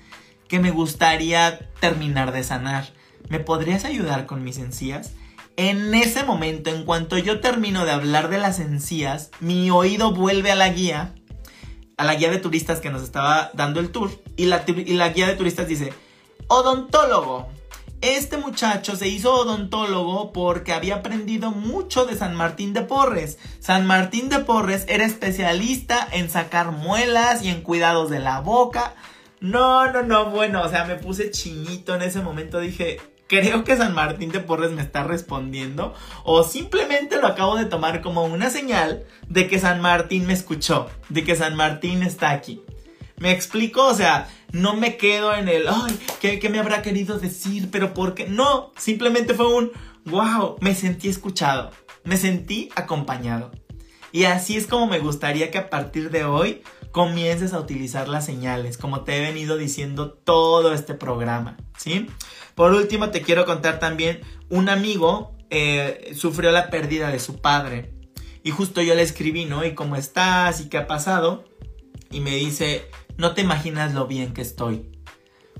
[0.46, 2.92] que me gustaría terminar de sanar.
[3.28, 5.12] ¿Me podrías ayudar con mis encías?
[5.56, 10.52] En ese momento, en cuanto yo termino de hablar de las encías, mi oído vuelve
[10.52, 11.14] a la guía,
[11.98, 15.10] a la guía de turistas que nos estaba dando el tour, y la, y la
[15.10, 15.92] guía de turistas dice,
[16.46, 17.48] odontólogo.
[18.00, 23.38] Este muchacho se hizo odontólogo porque había aprendido mucho de San Martín de Porres.
[23.58, 28.94] San Martín de Porres era especialista en sacar muelas y en cuidados de la boca.
[29.40, 33.76] No, no, no, bueno, o sea, me puse chinito en ese momento, dije, creo que
[33.76, 38.50] San Martín de Porres me está respondiendo o simplemente lo acabo de tomar como una
[38.50, 42.62] señal de que San Martín me escuchó, de que San Martín está aquí.
[43.18, 43.84] ¿Me explico?
[43.84, 47.68] O sea, no me quedo en el, ay, ¿qué, me habrá querido decir?
[47.70, 48.26] Pero ¿por qué?
[48.28, 49.72] No, simplemente fue un,
[50.04, 51.70] wow, me sentí escuchado,
[52.04, 53.50] me sentí acompañado.
[54.10, 56.62] Y así es como me gustaría que a partir de hoy
[56.92, 62.06] comiences a utilizar las señales, como te he venido diciendo todo este programa, ¿sí?
[62.58, 64.18] Por último, te quiero contar también,
[64.48, 67.92] un amigo eh, sufrió la pérdida de su padre.
[68.42, 69.64] Y justo yo le escribí, ¿no?
[69.64, 70.60] ¿Y cómo estás?
[70.60, 71.44] ¿Y qué ha pasado?
[72.10, 74.90] Y me dice, no te imaginas lo bien que estoy.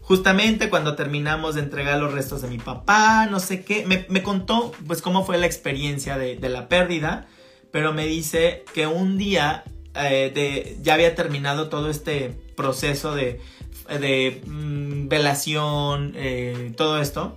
[0.03, 4.73] Justamente cuando terminamos de entregar los restos de mi papá, no sé qué, me, contó
[4.85, 7.29] pues cómo fue la experiencia de, la pérdida,
[7.71, 9.63] pero me dice que un día
[9.95, 13.41] eh, de, ya había terminado todo este proceso de
[13.89, 17.35] de mm, velación, eh, todo esto.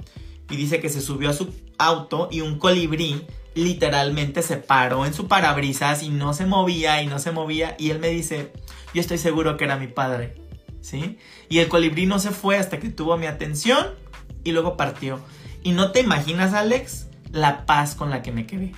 [0.50, 5.14] Y dice que se subió a su auto y un colibrí literalmente se paró en
[5.14, 7.76] su parabrisas y no se movía y no se movía.
[7.78, 8.52] Y él me dice,
[8.94, 10.36] yo estoy seguro que era mi padre.
[10.82, 11.18] ¿Sí?
[11.48, 13.88] Y el colibrí no se fue hasta que tuvo mi atención
[14.44, 15.20] y luego partió.
[15.64, 18.74] Y no te imaginas, Alex, la paz con la que me quedé.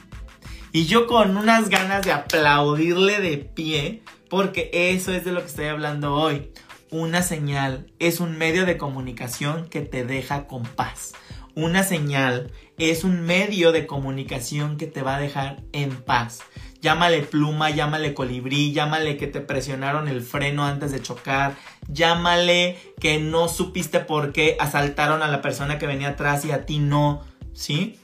[0.74, 5.48] Y yo con unas ganas de aplaudirle de pie, porque eso es de lo que
[5.48, 6.52] estoy hablando hoy.
[6.94, 11.14] Una señal es un medio de comunicación que te deja con paz.
[11.56, 16.42] Una señal es un medio de comunicación que te va a dejar en paz.
[16.82, 21.56] Llámale pluma, llámale colibrí, llámale que te presionaron el freno antes de chocar,
[21.88, 26.68] llámale que no supiste por qué asaltaron a la persona que venía atrás y a
[26.68, 27.98] ti no, ¿sí?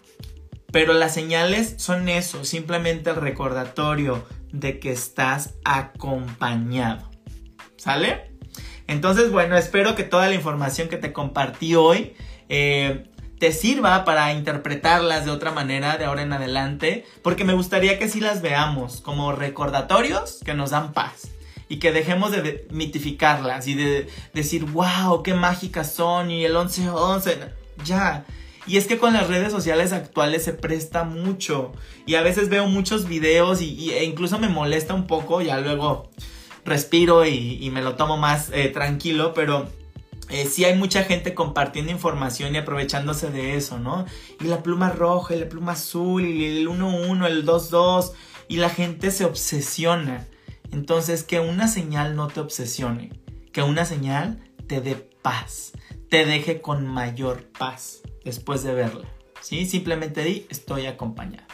[0.72, 7.08] Pero las señales son eso, simplemente el recordatorio de que estás acompañado.
[7.78, 8.29] ¿Sale?
[8.90, 12.16] Entonces, bueno, espero que toda la información que te compartí hoy
[12.50, 13.06] eh,
[13.38, 18.10] te sirva para interpretarlas de otra manera de ahora en adelante, porque me gustaría que
[18.10, 21.30] sí las veamos como recordatorios que nos dan paz
[21.68, 27.52] y que dejemos de mitificarlas y de decir, wow, qué mágicas son y el 11-11,
[27.86, 28.26] ya.
[28.66, 31.74] Y es que con las redes sociales actuales se presta mucho
[32.08, 36.10] y a veces veo muchos videos y, e incluso me molesta un poco, ya luego
[36.70, 39.68] respiro y, me lo tomo más eh, tranquilo, pero
[40.30, 44.06] eh, sí hay mucha gente compartiendo información y aprovechándose de eso, ¿no?
[44.40, 48.12] Y la pluma roja, y la pluma azul, y el 1-1, el 2-2,
[48.48, 50.28] y la gente se obsesiona.
[50.72, 53.12] Entonces, que una señal no te obsesione,
[53.52, 55.72] que una señal te dé paz,
[56.10, 59.08] te deje con mayor paz después de verla,
[59.42, 59.66] ¿sí?
[59.66, 61.48] Simplemente di, estoy acompañado.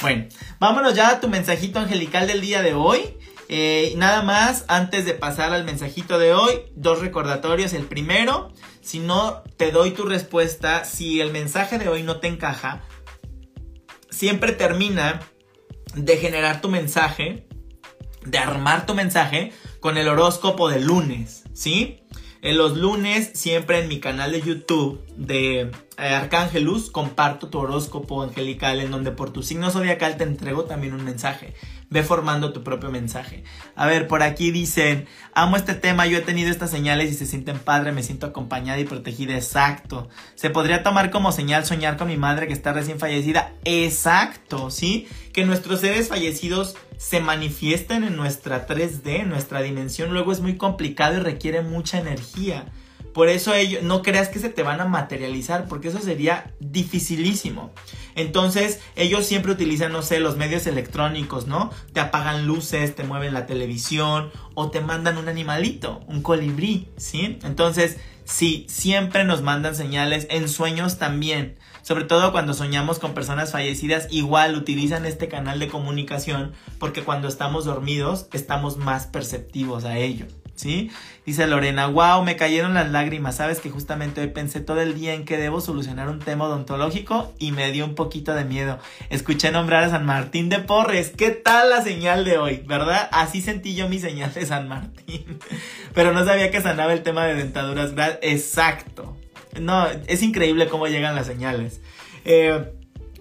[0.00, 0.26] Bueno,
[0.58, 3.00] vámonos ya a tu mensajito angelical del día de hoy.
[3.48, 7.72] Eh, nada más, antes de pasar al mensajito de hoy, dos recordatorios.
[7.72, 12.28] El primero, si no te doy tu respuesta, si el mensaje de hoy no te
[12.28, 12.82] encaja,
[14.10, 15.20] siempre termina
[15.94, 17.46] de generar tu mensaje,
[18.24, 21.98] de armar tu mensaje con el horóscopo del lunes, ¿sí?
[22.40, 28.22] En los lunes, siempre en mi canal de YouTube de eh, Arcángelus, comparto tu horóscopo
[28.22, 31.54] angelical en donde por tu signo zodiacal te entrego también un mensaje.
[31.92, 33.44] Ve formando tu propio mensaje.
[33.76, 37.26] A ver, por aquí dicen, amo este tema, yo he tenido estas señales y se
[37.26, 39.34] sienten padre, me siento acompañada y protegida.
[39.34, 40.08] Exacto.
[40.34, 43.52] Se podría tomar como señal soñar con mi madre que está recién fallecida.
[43.66, 45.06] Exacto, ¿sí?
[45.34, 50.56] Que nuestros seres fallecidos se manifiesten en nuestra 3D, en nuestra dimensión, luego es muy
[50.56, 52.64] complicado y requiere mucha energía.
[53.12, 57.72] Por eso ellos, no creas que se te van a materializar, porque eso sería dificilísimo.
[58.14, 61.70] Entonces, ellos siempre utilizan, no sé, los medios electrónicos, ¿no?
[61.92, 67.38] Te apagan luces, te mueven la televisión o te mandan un animalito, un colibrí, ¿sí?
[67.42, 71.56] Entonces, sí, siempre nos mandan señales en sueños también.
[71.82, 77.28] Sobre todo cuando soñamos con personas fallecidas, igual utilizan este canal de comunicación porque cuando
[77.28, 80.26] estamos dormidos estamos más perceptivos a ello.
[80.54, 80.90] ¿Sí?
[81.24, 85.14] Dice Lorena, wow, me cayeron las lágrimas, sabes que justamente hoy pensé todo el día
[85.14, 88.78] en que debo solucionar un tema odontológico y me dio un poquito de miedo.
[89.08, 92.62] Escuché nombrar a San Martín de Porres, ¿qué tal la señal de hoy?
[92.66, 93.08] ¿Verdad?
[93.12, 95.38] Así sentí yo mi señal de San Martín.
[95.94, 97.92] Pero no sabía que sanaba el tema de dentaduras.
[98.22, 99.16] Exacto.
[99.60, 101.80] No, es increíble cómo llegan las señales.
[102.24, 102.72] Eh,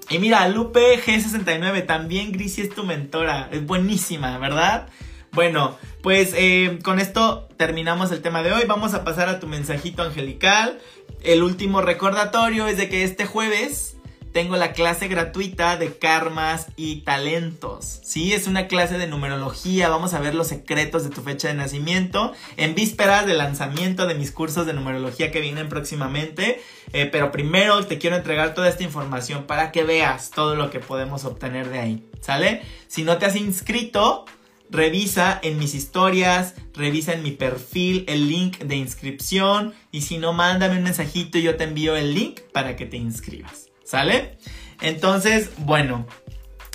[0.09, 3.47] y mira, Lupe G69, también Grisi es tu mentora.
[3.51, 4.87] Es buenísima, ¿verdad?
[5.31, 8.63] Bueno, pues eh, con esto terminamos el tema de hoy.
[8.67, 10.79] Vamos a pasar a tu mensajito angelical.
[11.23, 13.95] El último recordatorio es de que este jueves
[14.31, 17.99] tengo la clase gratuita de karmas y talentos.
[18.03, 19.89] Sí, es una clase de numerología.
[19.89, 24.15] Vamos a ver los secretos de tu fecha de nacimiento en vísperas del lanzamiento de
[24.15, 26.61] mis cursos de numerología que vienen próximamente.
[26.93, 30.79] Eh, pero primero te quiero entregar toda esta información para que veas todo lo que
[30.79, 32.09] podemos obtener de ahí.
[32.21, 32.61] ¿Sale?
[32.87, 34.25] Si no te has inscrito,
[34.71, 40.31] Revisa en mis historias, revisa en mi perfil el link de inscripción y si no,
[40.31, 43.67] mándame un mensajito y yo te envío el link para que te inscribas.
[43.83, 44.37] ¿Sale?
[44.79, 46.07] Entonces, bueno,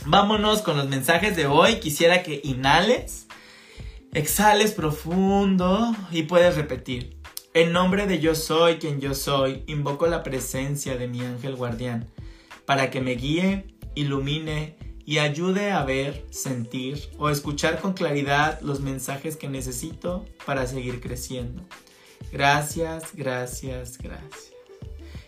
[0.05, 1.77] vámonos con los mensajes de hoy.
[1.77, 3.29] Quisiera que inhales,
[4.13, 7.17] exhales profundo y puedes repetir.
[7.55, 12.11] En nombre de yo soy quien yo soy, invoco la presencia de mi ángel guardián
[12.67, 14.77] para que me guíe, ilumine
[15.07, 21.01] y ayude a ver, sentir o escuchar con claridad los mensajes que necesito para seguir
[21.01, 21.63] creciendo.
[22.33, 24.53] Gracias, gracias, gracias.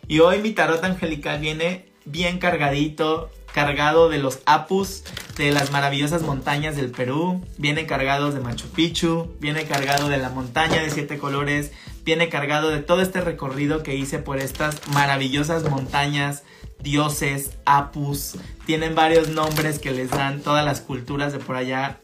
[0.09, 5.05] Y hoy mi tarot angelical viene bien cargadito, cargado de los apus
[5.37, 10.31] de las maravillosas montañas del Perú, viene cargado de Machu Picchu, viene cargado de la
[10.31, 11.71] montaña de siete colores,
[12.05, 16.43] viene cargado de todo este recorrido que hice por estas maravillosas montañas
[16.81, 22.01] dioses, apus, tienen varios nombres que les dan todas las culturas de por allá.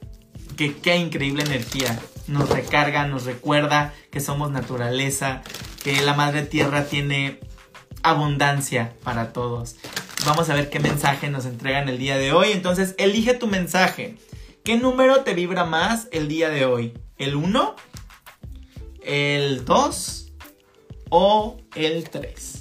[0.57, 1.99] Que qué increíble energía.
[2.27, 5.43] Nos recarga, nos recuerda que somos naturaleza,
[5.83, 7.41] que la madre tierra tiene
[8.03, 9.77] abundancia para todos.
[10.25, 12.53] Vamos a ver qué mensaje nos entregan el día de hoy.
[12.53, 14.17] Entonces, elige tu mensaje.
[14.63, 16.95] ¿Qué número te vibra más el día de hoy?
[17.19, 17.77] ¿El 1?
[19.03, 20.33] ¿El 2?
[21.11, 22.54] ¿O el 3?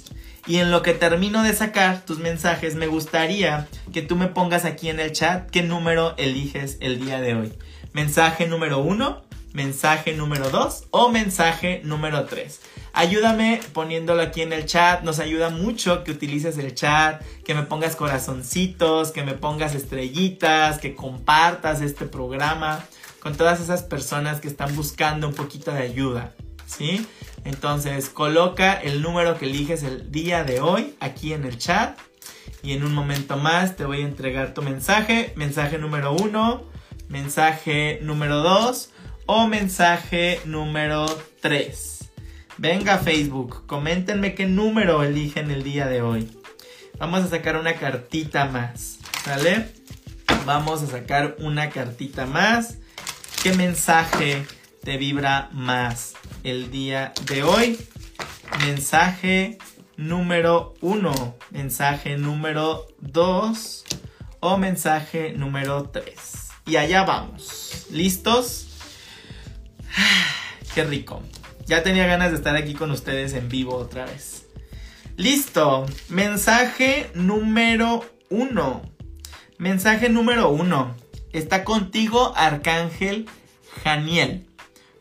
[0.46, 4.66] Y en lo que termino de sacar tus mensajes, me gustaría que tú me pongas
[4.66, 7.52] aquí en el chat qué número eliges el día de hoy.
[7.94, 9.22] Mensaje número uno,
[9.54, 12.60] mensaje número dos o mensaje número tres.
[12.92, 15.02] Ayúdame poniéndolo aquí en el chat.
[15.02, 20.78] Nos ayuda mucho que utilices el chat, que me pongas corazoncitos, que me pongas estrellitas,
[20.78, 22.84] que compartas este programa
[23.18, 26.34] con todas esas personas que están buscando un poquito de ayuda.
[26.66, 27.06] ¿Sí?
[27.44, 31.98] Entonces coloca el número que eliges el día de hoy aquí en el chat.
[32.62, 35.34] Y en un momento más te voy a entregar tu mensaje.
[35.36, 36.64] Mensaje número uno,
[37.08, 38.90] mensaje número dos
[39.26, 41.06] o mensaje número
[41.40, 42.10] tres.
[42.56, 46.30] Venga Facebook, coméntenme qué número eligen el día de hoy.
[46.98, 49.68] Vamos a sacar una cartita más, ¿vale?
[50.46, 52.78] Vamos a sacar una cartita más.
[53.42, 54.46] ¿Qué mensaje
[54.82, 56.14] te vibra más
[56.44, 57.78] el día de hoy.
[58.60, 59.58] Mensaje
[59.96, 63.84] número uno, mensaje número dos
[64.40, 66.50] o mensaje número tres.
[66.66, 67.86] Y allá vamos.
[67.90, 68.68] ¿Listos?
[70.74, 71.22] Qué rico.
[71.66, 74.46] Ya tenía ganas de estar aquí con ustedes en vivo otra vez.
[75.16, 75.86] Listo.
[76.08, 78.82] Mensaje número uno.
[79.58, 80.94] Mensaje número uno.
[81.32, 83.26] Está contigo Arcángel
[83.82, 84.46] Janiel.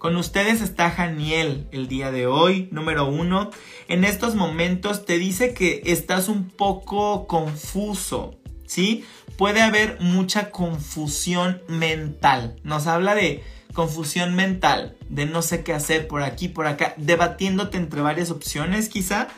[0.03, 3.51] Con ustedes está Janiel el día de hoy, número uno.
[3.87, 8.35] En estos momentos te dice que estás un poco confuso,
[8.67, 9.05] ¿sí?
[9.37, 12.57] Puede haber mucha confusión mental.
[12.63, 17.77] Nos habla de confusión mental, de no sé qué hacer por aquí, por acá, debatiéndote
[17.77, 19.29] entre varias opciones quizá,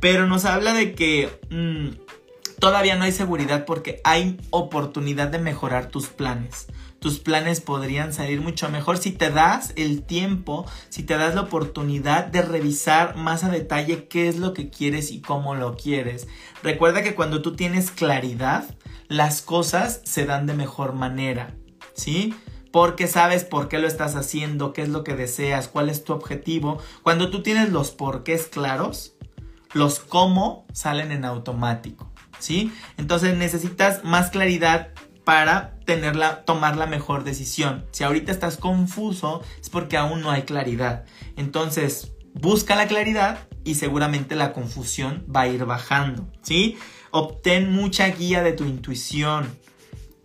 [0.00, 1.96] pero nos habla de que mm,
[2.60, 6.68] todavía no hay seguridad porque hay oportunidad de mejorar tus planes
[7.00, 11.40] tus planes podrían salir mucho mejor si te das el tiempo, si te das la
[11.40, 16.28] oportunidad de revisar más a detalle qué es lo que quieres y cómo lo quieres.
[16.62, 18.64] Recuerda que cuando tú tienes claridad,
[19.08, 21.54] las cosas se dan de mejor manera,
[21.94, 22.34] ¿sí?
[22.70, 26.12] porque sabes por qué lo estás haciendo, qué es lo que deseas, cuál es tu
[26.12, 26.78] objetivo.
[27.02, 29.14] Cuando tú tienes los porqués claros,
[29.72, 32.09] los cómo salen en automático,
[32.96, 34.88] Entonces necesitas más claridad
[35.24, 37.86] para tenerla, tomar la mejor decisión.
[37.92, 41.04] Si ahorita estás confuso, es porque aún no hay claridad.
[41.36, 46.78] Entonces, busca la claridad y seguramente la confusión va a ir bajando, ¿sí?
[47.10, 49.46] Obtén mucha guía de tu intuición.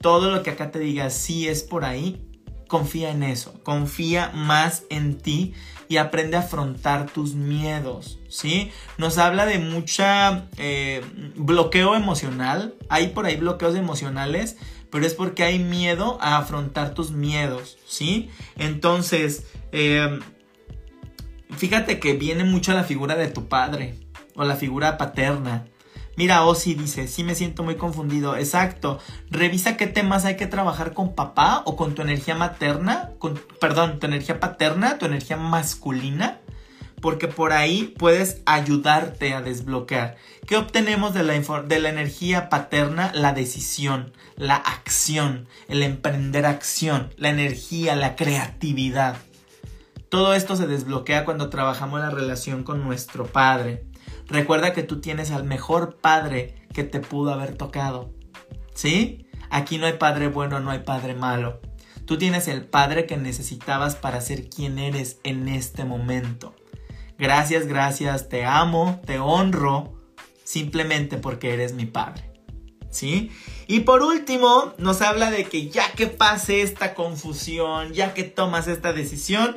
[0.01, 2.25] Todo lo que acá te diga sí es por ahí,
[2.67, 5.53] confía en eso, confía más en ti
[5.87, 8.71] y aprende a afrontar tus miedos, ¿sí?
[8.97, 11.03] Nos habla de mucha eh,
[11.35, 14.57] bloqueo emocional, hay por ahí bloqueos emocionales,
[14.91, 18.29] pero es porque hay miedo a afrontar tus miedos, ¿sí?
[18.57, 20.19] Entonces, eh,
[21.51, 23.95] fíjate que viene mucho la figura de tu padre
[24.35, 25.65] o la figura paterna.
[26.17, 28.37] Mira, Osi dice, sí me siento muy confundido.
[28.37, 28.99] Exacto.
[29.29, 33.99] Revisa qué temas hay que trabajar con papá o con tu energía materna, con, perdón,
[33.99, 36.39] tu energía paterna, tu energía masculina,
[37.01, 40.15] porque por ahí puedes ayudarte a desbloquear.
[40.47, 43.11] ¿Qué obtenemos de la, de la energía paterna?
[43.13, 49.17] La decisión, la acción, el emprender acción, la energía, la creatividad.
[50.07, 53.83] Todo esto se desbloquea cuando trabajamos la relación con nuestro padre.
[54.27, 58.11] Recuerda que tú tienes al mejor padre que te pudo haber tocado.
[58.73, 59.27] ¿Sí?
[59.49, 61.61] Aquí no hay padre bueno, no hay padre malo.
[62.05, 66.55] Tú tienes el padre que necesitabas para ser quien eres en este momento.
[67.17, 69.93] Gracias, gracias, te amo, te honro,
[70.43, 72.31] simplemente porque eres mi padre.
[72.91, 73.31] ¿Sí?
[73.67, 78.67] Y por último, nos habla de que ya que pase esta confusión, ya que tomas
[78.67, 79.55] esta decisión,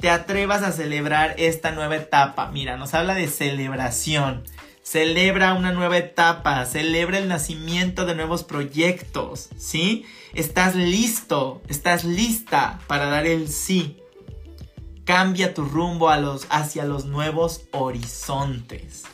[0.00, 2.50] te atrevas a celebrar esta nueva etapa.
[2.50, 4.44] Mira, nos habla de celebración.
[4.82, 10.04] Celebra una nueva etapa, celebra el nacimiento de nuevos proyectos, ¿sí?
[10.34, 13.98] Estás listo, estás lista para dar el sí.
[15.04, 19.04] Cambia tu rumbo hacia los nuevos horizontes.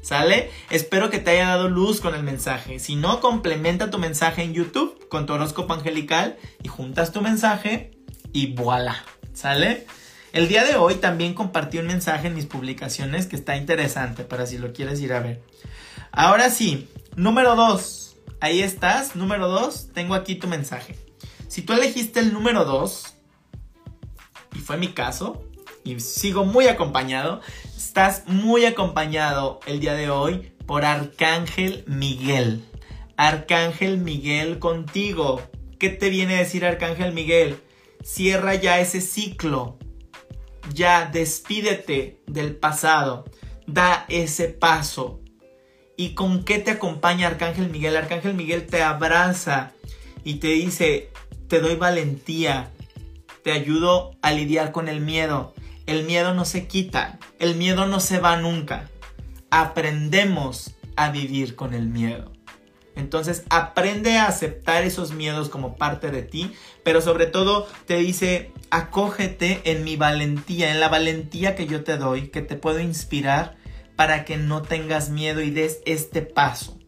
[0.00, 0.50] ¿Sale?
[0.70, 2.80] Espero que te haya dado luz con el mensaje.
[2.80, 7.92] Si no, complementa tu mensaje en YouTube con tu horóscopo angelical y juntas tu mensaje
[8.32, 9.04] y voilà.
[9.32, 9.86] ¿Sale?
[10.32, 14.46] El día de hoy también compartí un mensaje en mis publicaciones que está interesante para
[14.46, 15.42] si lo quieres ir a ver.
[16.10, 18.16] Ahora sí, número 2.
[18.40, 19.90] Ahí estás, número 2.
[19.92, 20.96] Tengo aquí tu mensaje.
[21.48, 23.14] Si tú elegiste el número 2,
[24.56, 25.44] y fue mi caso,
[25.84, 27.42] y sigo muy acompañado,
[27.76, 32.64] estás muy acompañado el día de hoy por Arcángel Miguel.
[33.18, 35.42] Arcángel Miguel contigo.
[35.78, 37.60] ¿Qué te viene a decir Arcángel Miguel?
[38.02, 39.76] Cierra ya ese ciclo
[40.72, 43.24] ya despídete del pasado,
[43.66, 45.20] da ese paso.
[45.96, 47.96] ¿Y con qué te acompaña Arcángel Miguel?
[47.96, 49.72] Arcángel Miguel te abraza
[50.24, 51.10] y te dice,
[51.48, 52.70] te doy valentía,
[53.42, 55.54] te ayudo a lidiar con el miedo.
[55.86, 58.88] El miedo no se quita, el miedo no se va nunca.
[59.50, 62.32] Aprendemos a vivir con el miedo.
[62.94, 66.52] Entonces aprende a aceptar esos miedos como parte de ti,
[66.82, 71.96] pero sobre todo te dice, acógete en mi valentía, en la valentía que yo te
[71.96, 73.56] doy, que te puedo inspirar
[73.96, 76.78] para que no tengas miedo y des este paso.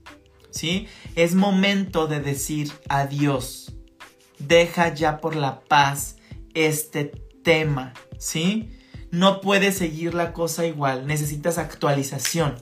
[0.51, 0.87] ¿Sí?
[1.17, 3.75] Es momento de decir adiós.
[4.39, 6.17] Deja ya por la paz
[6.55, 8.71] este tema, ¿sí?
[9.11, 12.57] No puedes seguir la cosa igual, necesitas actualización,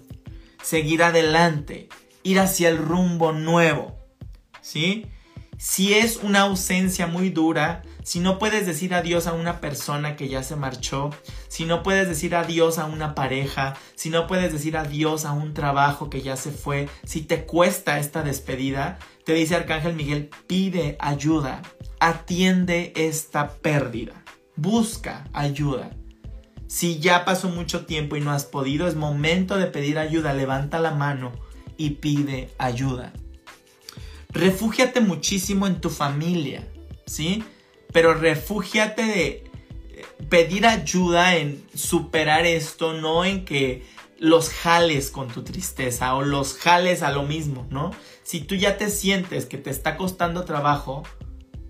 [0.63, 1.89] seguir adelante,
[2.23, 3.97] ir hacia el rumbo nuevo,
[4.61, 5.07] ¿sí?
[5.65, 10.29] Si es una ausencia muy dura, si no puedes decir adiós a una persona que
[10.29, 11.11] ya se marchó,
[11.47, 15.55] si no puedes decir adiós a una pareja, si no puedes decir adiós a un
[15.55, 20.97] trabajo que ya se fue, si te cuesta esta despedida, te dice Arcángel Miguel, pide
[20.99, 21.63] ayuda,
[22.01, 24.25] atiende esta pérdida,
[24.57, 25.91] busca ayuda.
[26.67, 30.81] Si ya pasó mucho tiempo y no has podido, es momento de pedir ayuda, levanta
[30.81, 31.31] la mano
[31.77, 33.13] y pide ayuda.
[34.33, 36.67] Refúgiate muchísimo en tu familia,
[37.07, 37.45] ¿sí?
[37.93, 43.85] Pero refúgiate de eh, pedir ayuda en superar esto, no en que
[44.19, 47.91] los jales con tu tristeza o los jales a lo mismo, ¿no?
[48.23, 51.03] Si tú ya te sientes que te está costando trabajo,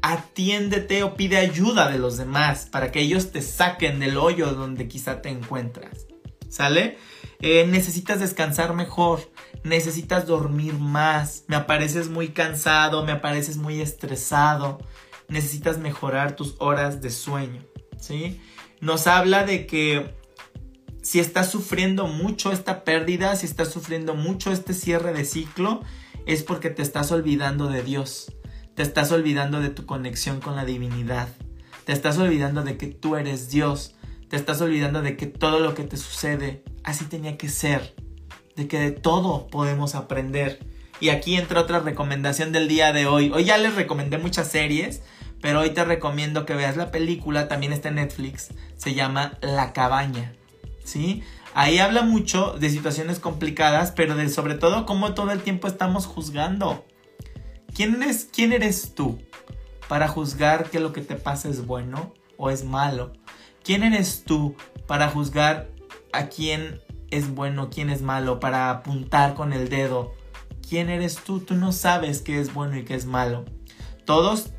[0.02, 4.86] atiéndete o pide ayuda de los demás para que ellos te saquen del hoyo donde
[4.86, 6.06] quizá te encuentras.
[6.48, 6.98] ¿Sale?
[7.40, 9.31] Eh, necesitas descansar mejor,
[9.64, 14.78] necesitas dormir más, me apareces muy cansado, me apareces muy estresado,
[15.28, 17.64] necesitas mejorar tus horas de sueño,
[17.98, 18.40] ¿sí?
[18.80, 20.16] Nos habla de que
[21.02, 25.82] si estás sufriendo mucho esta pérdida, si estás sufriendo mucho este cierre de ciclo,
[26.26, 28.32] es porque te estás olvidando de Dios.
[28.74, 31.28] te estás olvidando de tu conexión con la divinidad.
[31.84, 33.94] Te estás olvidando de que tú eres Dios.
[34.28, 37.94] Te estás olvidando de que todo lo que te sucede así tenía que ser.
[38.56, 40.60] De que de todo podemos aprender.
[41.00, 43.30] Y aquí entra otra recomendación del día de hoy.
[43.34, 45.02] Hoy ya les recomendé muchas series,
[45.40, 49.72] pero hoy te recomiendo que veas la película, también está en Netflix, se llama La
[49.72, 50.34] cabaña.
[50.84, 51.22] ¿Sí?
[51.54, 56.06] Ahí habla mucho de situaciones complicadas, pero de sobre todo cómo todo el tiempo estamos
[56.06, 56.86] juzgando.
[57.74, 59.18] ¿Quién eres, quién eres tú
[59.88, 63.12] para juzgar que lo que te pasa es bueno o es malo?
[63.64, 65.70] ¿Quién eres tú para juzgar
[66.12, 66.80] a quién
[67.12, 70.14] es bueno, quién es malo, para apuntar con el dedo?
[70.68, 71.40] ¿Quién eres tú?
[71.40, 73.44] Tú no sabes qué es bueno y qué es malo.
[74.06, 74.50] Todos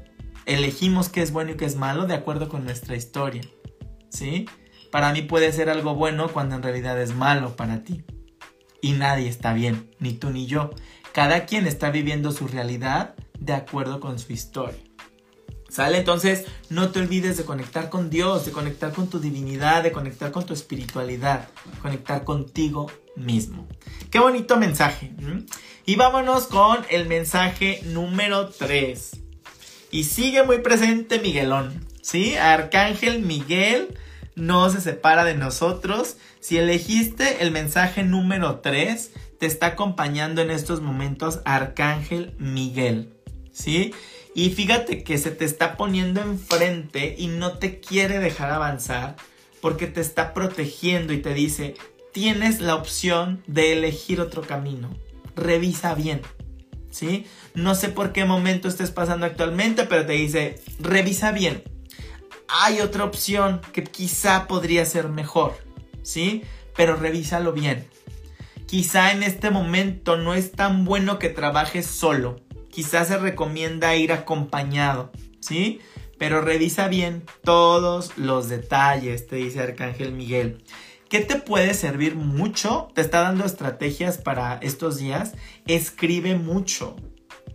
[0.46, 3.42] elegimos qué es bueno y qué es malo de acuerdo con nuestra historia.
[4.10, 4.48] ¿Sí?
[4.92, 8.04] Para mí puede ser algo bueno cuando en realidad es malo para ti.
[8.82, 10.70] Y nadie está bien, ni tú ni yo.
[11.14, 14.80] Cada quien está viviendo su realidad de acuerdo con su historia.
[15.74, 15.98] ¿Sale?
[15.98, 20.32] Entonces, no te olvides de conectar con Dios, de conectar con tu divinidad, de conectar
[20.32, 21.50] con tu espiritualidad,
[21.82, 23.68] conectar contigo mismo.
[24.12, 25.12] Qué bonito mensaje.
[25.88, 29.20] Y vámonos con el mensaje número 3.
[29.90, 32.36] Y sigue muy presente Miguelón, ¿sí?
[32.36, 33.98] Arcángel Miguel
[34.36, 36.18] no se separa de nosotros.
[36.40, 39.10] Si elegiste el mensaje número 3,
[39.40, 43.12] te está acompañando en estos momentos Arcángel Miguel,
[43.52, 43.92] ¿sí?
[44.36, 49.16] Y fíjate que se te está poniendo enfrente y no te quiere dejar avanzar
[49.62, 51.76] porque te está protegiendo y te dice,
[52.12, 54.90] tienes la opción de elegir otro camino.
[55.36, 56.22] Revisa bien.
[56.90, 57.26] ¿Sí?
[57.56, 61.64] No sé por qué momento estés pasando actualmente, pero te dice, revisa bien
[62.56, 65.58] hay otra opción que quizá podría ser mejor,
[66.04, 66.44] ¿sí?
[66.76, 67.88] Pero revísalo bien.
[68.68, 72.40] Quizá en este momento no es tan bueno que trabajes solo.
[72.74, 75.80] Quizá se recomienda ir acompañado, ¿sí?
[76.18, 80.64] Pero revisa bien todos los detalles, te dice Arcángel Miguel.
[81.08, 82.88] ¿Qué te puede servir mucho?
[82.96, 85.34] Te está dando estrategias para estos días.
[85.68, 86.96] Escribe mucho,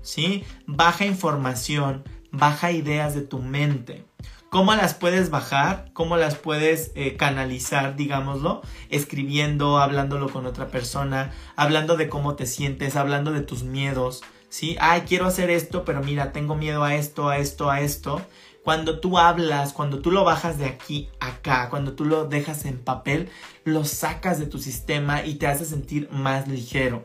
[0.03, 0.45] ¿sí?
[0.67, 4.05] Baja información, baja ideas de tu mente.
[4.51, 5.91] ¿Cómo las puedes bajar?
[5.95, 8.63] ¿Cómo las puedes eh, canalizar, digámoslo?
[8.89, 14.77] Escribiendo, hablándolo con otra persona, hablando de cómo te sientes, hablando de tus miedos, ¿sí?
[14.81, 18.21] Ay, quiero hacer esto, pero mira, tengo miedo a esto, a esto, a esto.
[18.65, 22.65] Cuando tú hablas, cuando tú lo bajas de aquí a acá, cuando tú lo dejas
[22.65, 23.31] en papel,
[23.65, 27.03] lo sacas de tu sistema y te hace sentir más ligero.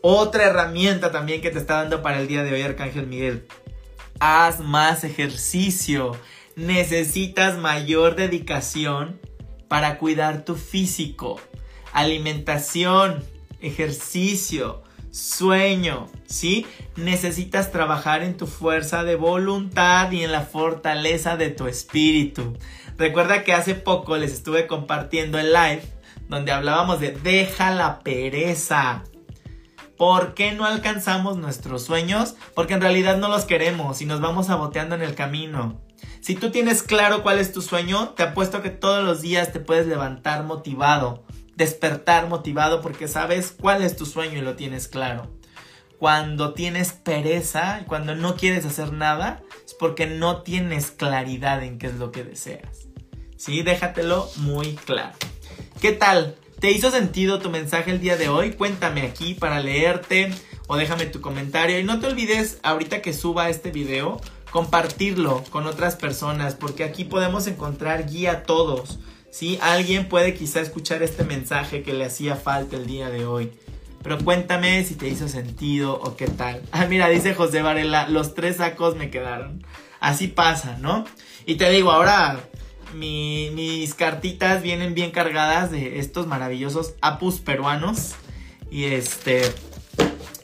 [0.00, 3.46] Otra herramienta también que te está dando para el día de hoy, Arcángel Miguel.
[4.20, 6.12] Haz más ejercicio
[6.56, 9.20] necesitas mayor dedicación
[9.68, 11.38] para cuidar tu físico,
[11.92, 13.22] alimentación,
[13.60, 14.82] ejercicio,
[15.16, 16.66] sueño, ¿sí?
[16.96, 22.56] Necesitas trabajar en tu fuerza de voluntad y en la fortaleza de tu espíritu.
[22.98, 25.82] Recuerda que hace poco les estuve compartiendo el live
[26.28, 29.04] donde hablábamos de deja la pereza.
[29.96, 32.34] ¿Por qué no alcanzamos nuestros sueños?
[32.54, 35.80] Porque en realidad no los queremos y nos vamos saboteando en el camino.
[36.20, 39.60] Si tú tienes claro cuál es tu sueño, te apuesto que todos los días te
[39.60, 41.24] puedes levantar motivado,
[41.56, 45.30] despertar motivado porque sabes cuál es tu sueño y lo tienes claro.
[45.98, 51.86] Cuando tienes pereza cuando no quieres hacer nada, es porque no tienes claridad en qué
[51.86, 52.86] es lo que deseas.
[53.36, 55.16] Sí, déjatelo muy claro.
[55.80, 56.36] ¿Qué tal?
[56.60, 58.52] ¿Te hizo sentido tu mensaje el día de hoy?
[58.52, 60.30] Cuéntame aquí para leerte
[60.66, 61.78] o déjame tu comentario.
[61.78, 67.04] Y no te olvides, ahorita que suba este video, compartirlo con otras personas, porque aquí
[67.04, 68.98] podemos encontrar guía a todos.
[69.36, 69.58] ¿Sí?
[69.60, 73.52] Alguien puede quizá escuchar este mensaje que le hacía falta el día de hoy.
[74.02, 76.62] Pero cuéntame si te hizo sentido o qué tal.
[76.72, 79.62] Ah, mira, dice José Varela, los tres sacos me quedaron.
[80.00, 81.04] Así pasa, ¿no?
[81.44, 82.48] Y te digo, ahora
[82.94, 88.14] mis cartitas vienen bien cargadas de estos maravillosos apus peruanos.
[88.70, 89.42] Y este.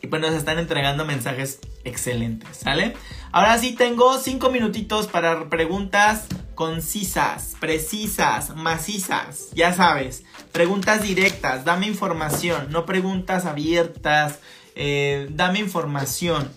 [0.03, 2.95] Y pues nos están entregando mensajes excelentes, ¿sale?
[3.31, 11.87] Ahora sí tengo cinco minutitos para preguntas concisas, precisas, macizas, ya sabes, preguntas directas, dame
[11.87, 14.39] información, no preguntas abiertas,
[14.75, 16.51] eh, dame información.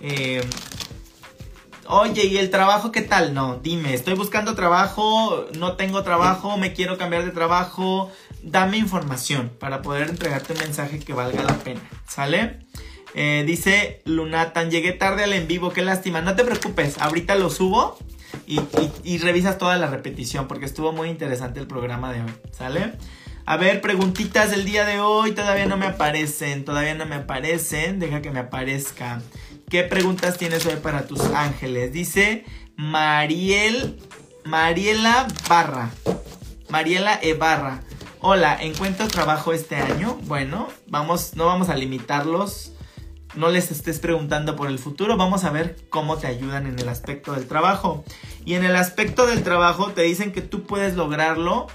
[0.00, 0.42] Eh,
[1.86, 3.34] Oye, ¿y el trabajo qué tal?
[3.34, 8.10] No, dime, estoy buscando trabajo, no tengo trabajo, me quiero cambiar de trabajo.
[8.42, 12.60] Dame información para poder entregarte un mensaje que valga la pena, ¿sale?
[13.14, 16.22] Eh, dice Lunatan, llegué tarde al en vivo, qué lástima.
[16.22, 17.98] No te preocupes, ahorita lo subo
[18.46, 22.92] y, revisas toda la repetición porque estuvo muy interesante el programa de hoy, ¿sale?
[23.44, 27.98] A ver, preguntitas del día de hoy, todavía no me aparecen, todavía no me aparecen,
[27.98, 29.20] deja que me aparezca.
[29.68, 31.92] ¿Qué preguntas tienes hoy para tus ángeles?
[31.92, 32.44] Dice
[32.76, 33.98] Mariel,
[34.44, 35.90] Mariela Barra.
[36.68, 37.82] Mariela Ebarra.
[38.20, 40.18] Hola, ¿encuentro trabajo este año?
[40.22, 42.72] Bueno, vamos, no vamos a limitarlos.
[43.34, 46.88] No les estés preguntando por el futuro, vamos a ver cómo te ayudan en el
[46.88, 48.04] aspecto del trabajo.
[48.44, 51.66] Y en el aspecto del trabajo te dicen que tú puedes lograrlo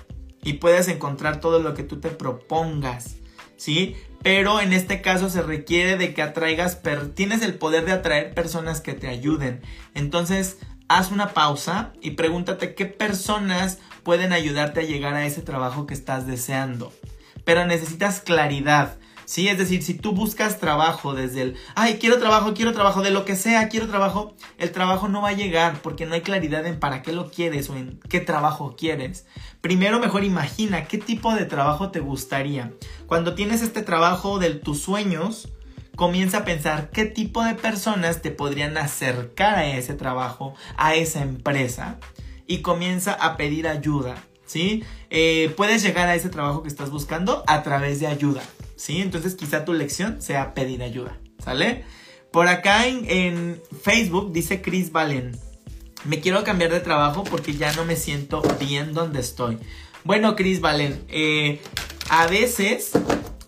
[0.43, 3.15] y puedes encontrar todo lo que tú te propongas,
[3.57, 3.95] ¿sí?
[4.21, 6.81] Pero en este caso se requiere de que atraigas,
[7.15, 9.61] tienes el poder de atraer personas que te ayuden.
[9.93, 15.85] Entonces, haz una pausa y pregúntate qué personas pueden ayudarte a llegar a ese trabajo
[15.85, 16.93] que estás deseando.
[17.43, 18.97] Pero necesitas claridad.
[19.27, 23.11] Sí, es decir, si tú buscas trabajo desde el, ay, quiero trabajo, quiero trabajo, de
[23.11, 26.65] lo que sea, quiero trabajo, el trabajo no va a llegar porque no hay claridad
[26.65, 29.25] en para qué lo quieres o en qué trabajo quieres.
[29.59, 32.71] Primero mejor imagina qué tipo de trabajo te gustaría.
[33.05, 35.49] Cuando tienes este trabajo de tus sueños,
[35.97, 41.21] comienza a pensar qué tipo de personas te podrían acercar a ese trabajo, a esa
[41.21, 41.99] empresa
[42.47, 44.85] y comienza a pedir ayuda, ¿sí?
[45.09, 48.41] Eh, puedes llegar a ese trabajo que estás buscando a través de ayuda,
[48.77, 49.01] ¿sí?
[49.01, 51.83] Entonces quizá tu lección sea pedir ayuda, ¿sale?
[52.31, 55.37] Por acá en, Facebook dice Chris Valen,
[56.05, 59.57] me quiero cambiar de trabajo porque ya no me siento bien donde estoy.
[60.03, 61.59] Bueno, Chris Valen, eh,
[62.09, 62.91] a veces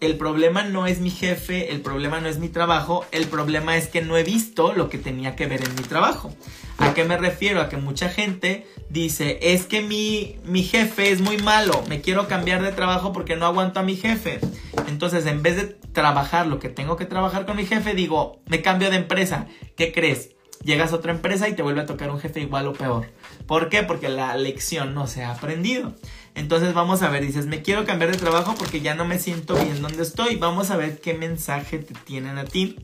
[0.01, 3.87] el problema no es mi jefe, el problema no es mi trabajo, el problema es
[3.87, 6.33] que no he visto lo que tenía que ver en mi trabajo.
[6.77, 7.59] ¿A qué me refiero?
[7.61, 12.27] A que mucha gente dice, es que mi, mi jefe es muy malo, me quiero
[12.27, 14.39] cambiar de trabajo porque no aguanto a mi jefe.
[14.87, 18.61] Entonces, en vez de trabajar lo que tengo que trabajar con mi jefe, digo, me
[18.61, 19.47] cambio de empresa.
[19.75, 20.29] ¿Qué crees?
[20.63, 23.07] Llegas a otra empresa y te vuelve a tocar un jefe igual o peor.
[23.47, 23.83] ¿Por qué?
[23.83, 25.95] Porque la lección no se ha aprendido.
[26.35, 29.55] Entonces vamos a ver, dices, me quiero cambiar de trabajo porque ya no me siento
[29.55, 30.35] bien donde estoy.
[30.35, 32.77] Vamos a ver qué mensaje te tienen a ti.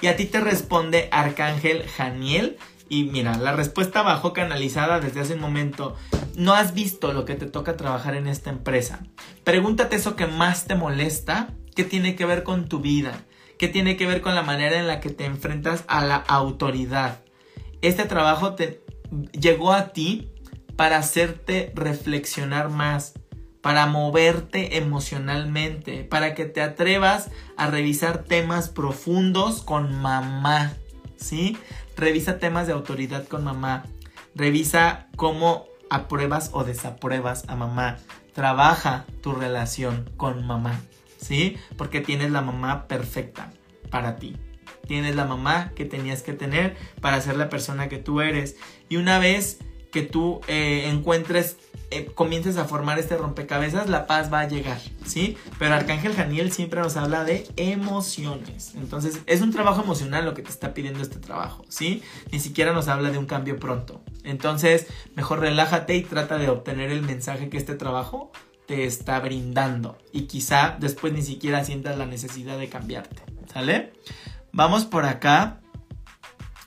[0.00, 2.58] Y a ti te responde Arcángel Janiel.
[2.88, 5.96] Y mira, la respuesta bajó canalizada desde hace un momento.
[6.34, 9.00] No has visto lo que te toca trabajar en esta empresa.
[9.44, 13.24] Pregúntate eso que más te molesta, qué tiene que ver con tu vida,
[13.58, 17.20] qué tiene que ver con la manera en la que te enfrentas a la autoridad.
[17.82, 18.84] Este trabajo te
[19.32, 20.32] llegó a ti
[20.80, 23.12] para hacerte reflexionar más,
[23.60, 30.72] para moverte emocionalmente, para que te atrevas a revisar temas profundos con mamá,
[31.18, 31.58] ¿sí?
[31.98, 33.84] Revisa temas de autoridad con mamá,
[34.34, 37.98] revisa cómo apruebas o desapruebas a mamá,
[38.32, 40.80] trabaja tu relación con mamá,
[41.18, 41.58] ¿sí?
[41.76, 43.52] Porque tienes la mamá perfecta
[43.90, 44.34] para ti.
[44.86, 48.56] Tienes la mamá que tenías que tener para ser la persona que tú eres.
[48.88, 49.58] Y una vez
[49.90, 51.56] que tú eh, encuentres,
[51.90, 55.36] eh, comiences a formar este rompecabezas, la paz va a llegar, ¿sí?
[55.58, 58.74] Pero Arcángel Janiel siempre nos habla de emociones.
[58.76, 62.02] Entonces, es un trabajo emocional lo que te está pidiendo este trabajo, ¿sí?
[62.30, 64.02] Ni siquiera nos habla de un cambio pronto.
[64.22, 64.86] Entonces,
[65.16, 68.30] mejor relájate y trata de obtener el mensaje que este trabajo
[68.66, 69.98] te está brindando.
[70.12, 73.22] Y quizá después ni siquiera sientas la necesidad de cambiarte,
[73.52, 73.92] ¿sale?
[74.52, 75.60] Vamos por acá.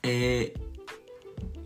[0.02, 0.54] Eh,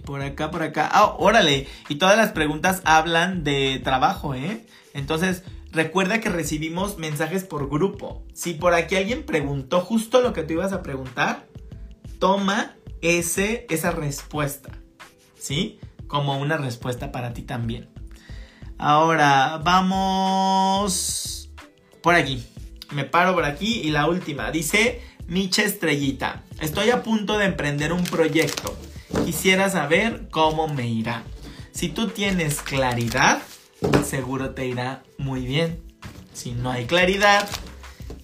[0.07, 0.89] por acá, por acá.
[0.89, 1.67] Ah, órale.
[1.89, 4.65] Y todas las preguntas hablan de trabajo, ¿eh?
[4.93, 5.43] Entonces,
[5.73, 8.23] recuerda que recibimos mensajes por grupo.
[8.33, 11.45] Si por aquí alguien preguntó justo lo que tú ibas a preguntar,
[12.19, 14.71] toma ese, esa respuesta,
[15.37, 15.77] ¿sí?
[16.07, 17.89] Como una respuesta para ti también.
[18.77, 21.49] Ahora, vamos
[22.01, 22.47] por aquí.
[22.91, 24.51] Me paro por aquí y la última.
[24.51, 26.45] Dice Miche Estrellita.
[26.61, 28.73] Estoy a punto de emprender un proyecto.
[29.25, 31.23] Quisiera saber cómo me irá.
[31.71, 33.41] Si tú tienes claridad,
[34.03, 35.81] seguro te irá muy bien.
[36.33, 37.47] Si no hay claridad,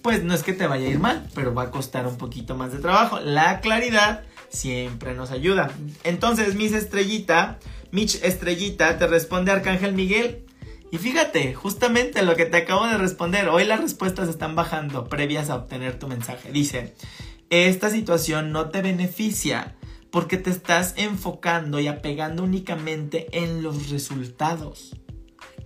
[0.02, 2.54] pues no es que te vaya a ir mal, pero va a costar un poquito
[2.54, 3.20] más de trabajo.
[3.20, 5.70] La claridad siempre nos ayuda.
[6.04, 7.58] Entonces, Miss Estrellita,
[7.90, 10.46] Mitch Estrellita, te responde Arcángel Miguel.
[10.90, 15.50] Y fíjate, justamente lo que te acabo de responder, hoy las respuestas están bajando previas
[15.50, 16.52] a obtener tu mensaje.
[16.52, 16.94] Dice,
[17.50, 19.74] esta situación no te beneficia
[20.14, 24.94] porque te estás enfocando y apegando únicamente en los resultados.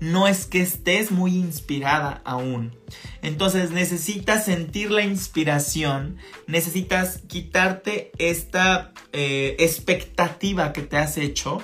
[0.01, 2.75] No es que estés muy inspirada aún.
[3.21, 11.63] Entonces necesitas sentir la inspiración, necesitas quitarte esta eh, expectativa que te has hecho,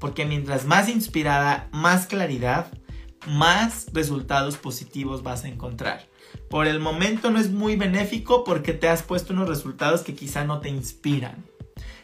[0.00, 2.72] porque mientras más inspirada, más claridad,
[3.26, 6.08] más resultados positivos vas a encontrar.
[6.48, 10.44] Por el momento no es muy benéfico porque te has puesto unos resultados que quizá
[10.44, 11.44] no te inspiran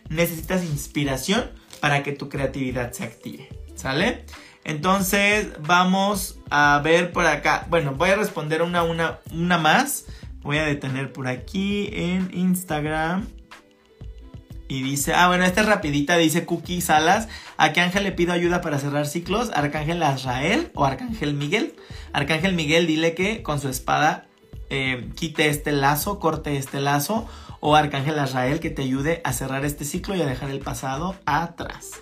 [0.08, 1.50] necesitas inspiración
[1.80, 3.48] para que tu creatividad se active.
[3.74, 4.24] ¿Sale?
[4.64, 7.66] Entonces vamos a ver por acá.
[7.68, 10.06] Bueno, voy a responder una, una, una más.
[10.42, 13.26] Voy a detener por aquí en Instagram.
[14.68, 17.28] Y dice, ah, bueno, esta es rapidita, dice Cookie Salas.
[17.58, 19.50] ¿A qué ángel le pido ayuda para cerrar ciclos?
[19.54, 21.74] ¿Arcángel Azrael o Arcángel Miguel?
[22.12, 24.26] Arcángel Miguel, dile que con su espada
[24.70, 27.28] eh, quite este lazo, corte este lazo.
[27.64, 31.14] O Arcángel Azrael que te ayude a cerrar este ciclo y a dejar el pasado
[31.26, 31.92] atrás.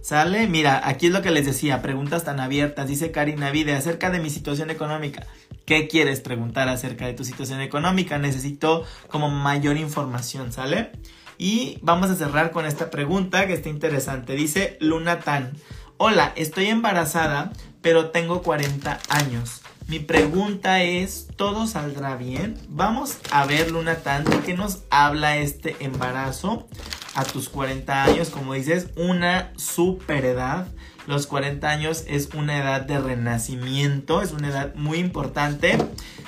[0.00, 0.46] ¿Sale?
[0.46, 2.88] Mira, aquí es lo que les decía, preguntas tan abiertas.
[2.88, 5.26] Dice Karina Vide, acerca de mi situación económica.
[5.66, 8.16] ¿Qué quieres preguntar acerca de tu situación económica?
[8.16, 10.92] Necesito como mayor información, ¿sale?
[11.36, 14.34] Y vamos a cerrar con esta pregunta que está interesante.
[14.34, 15.52] Dice Luna Tan.
[15.98, 17.52] Hola, estoy embarazada,
[17.82, 19.61] pero tengo 40 años.
[19.92, 22.56] Mi pregunta es, ¿todo saldrá bien?
[22.70, 26.66] Vamos a ver, Luna Tan, ¿de qué nos habla este embarazo?
[27.14, 30.66] a tus 40 años, como dices, una super edad.
[31.06, 35.76] Los 40 años es una edad de renacimiento, es una edad muy importante.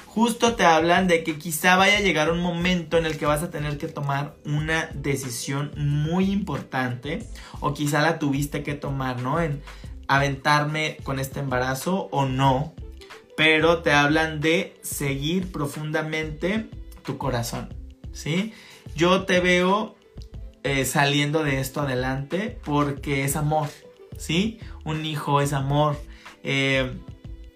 [0.09, 3.43] Justo te hablan de que quizá vaya a llegar un momento en el que vas
[3.43, 7.27] a tener que tomar una decisión muy importante
[7.61, 9.41] o quizá la tuviste que tomar, ¿no?
[9.41, 9.63] En
[10.07, 12.74] aventarme con este embarazo o no.
[13.37, 16.69] Pero te hablan de seguir profundamente
[17.05, 17.75] tu corazón,
[18.13, 18.53] ¿sí?
[18.95, 19.97] Yo te veo
[20.63, 23.69] eh, saliendo de esto adelante porque es amor,
[24.17, 24.59] ¿sí?
[24.85, 26.01] Un hijo es amor.
[26.43, 26.93] Eh,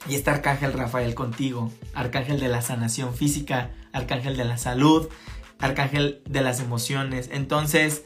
[0.09, 5.09] y está Arcángel Rafael contigo, Arcángel de la sanación física, Arcángel de la salud,
[5.59, 7.31] Arcángel de las emociones.
[7.33, 8.05] Entonces,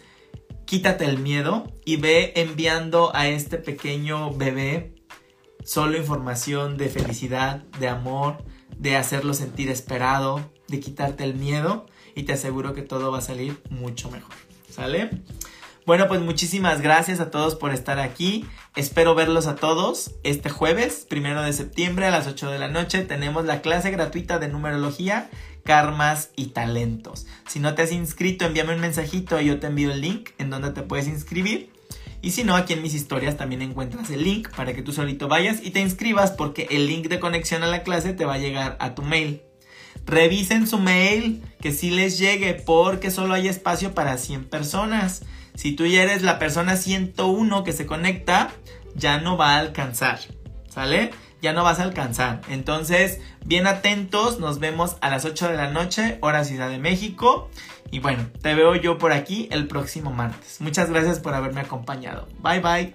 [0.64, 4.94] quítate el miedo y ve enviando a este pequeño bebé
[5.64, 8.44] solo información de felicidad, de amor,
[8.78, 13.22] de hacerlo sentir esperado, de quitarte el miedo y te aseguro que todo va a
[13.22, 14.34] salir mucho mejor.
[14.70, 15.10] ¿Sale?
[15.84, 18.46] Bueno, pues muchísimas gracias a todos por estar aquí.
[18.76, 23.02] Espero verlos a todos este jueves, primero de septiembre a las 8 de la noche.
[23.02, 25.28] Tenemos la clase gratuita de numerología,
[25.64, 27.26] karmas y talentos.
[27.48, 30.50] Si no te has inscrito, envíame un mensajito y yo te envío el link en
[30.50, 31.71] donde te puedes inscribir.
[32.22, 35.26] Y si no, aquí en mis historias también encuentras el link para que tú solito
[35.26, 38.38] vayas y te inscribas porque el link de conexión a la clase te va a
[38.38, 39.42] llegar a tu mail.
[40.06, 45.24] Revisen su mail, que sí les llegue, porque solo hay espacio para 100 personas.
[45.54, 48.52] Si tú ya eres la persona 101 que se conecta,
[48.94, 50.20] ya no va a alcanzar.
[50.68, 51.10] ¿Sale?
[51.40, 52.40] Ya no vas a alcanzar.
[52.48, 57.50] Entonces, bien atentos, nos vemos a las 8 de la noche, hora Ciudad de México.
[57.92, 60.62] Y bueno, te veo yo por aquí el próximo martes.
[60.62, 62.26] Muchas gracias por haberme acompañado.
[62.42, 62.94] Bye bye.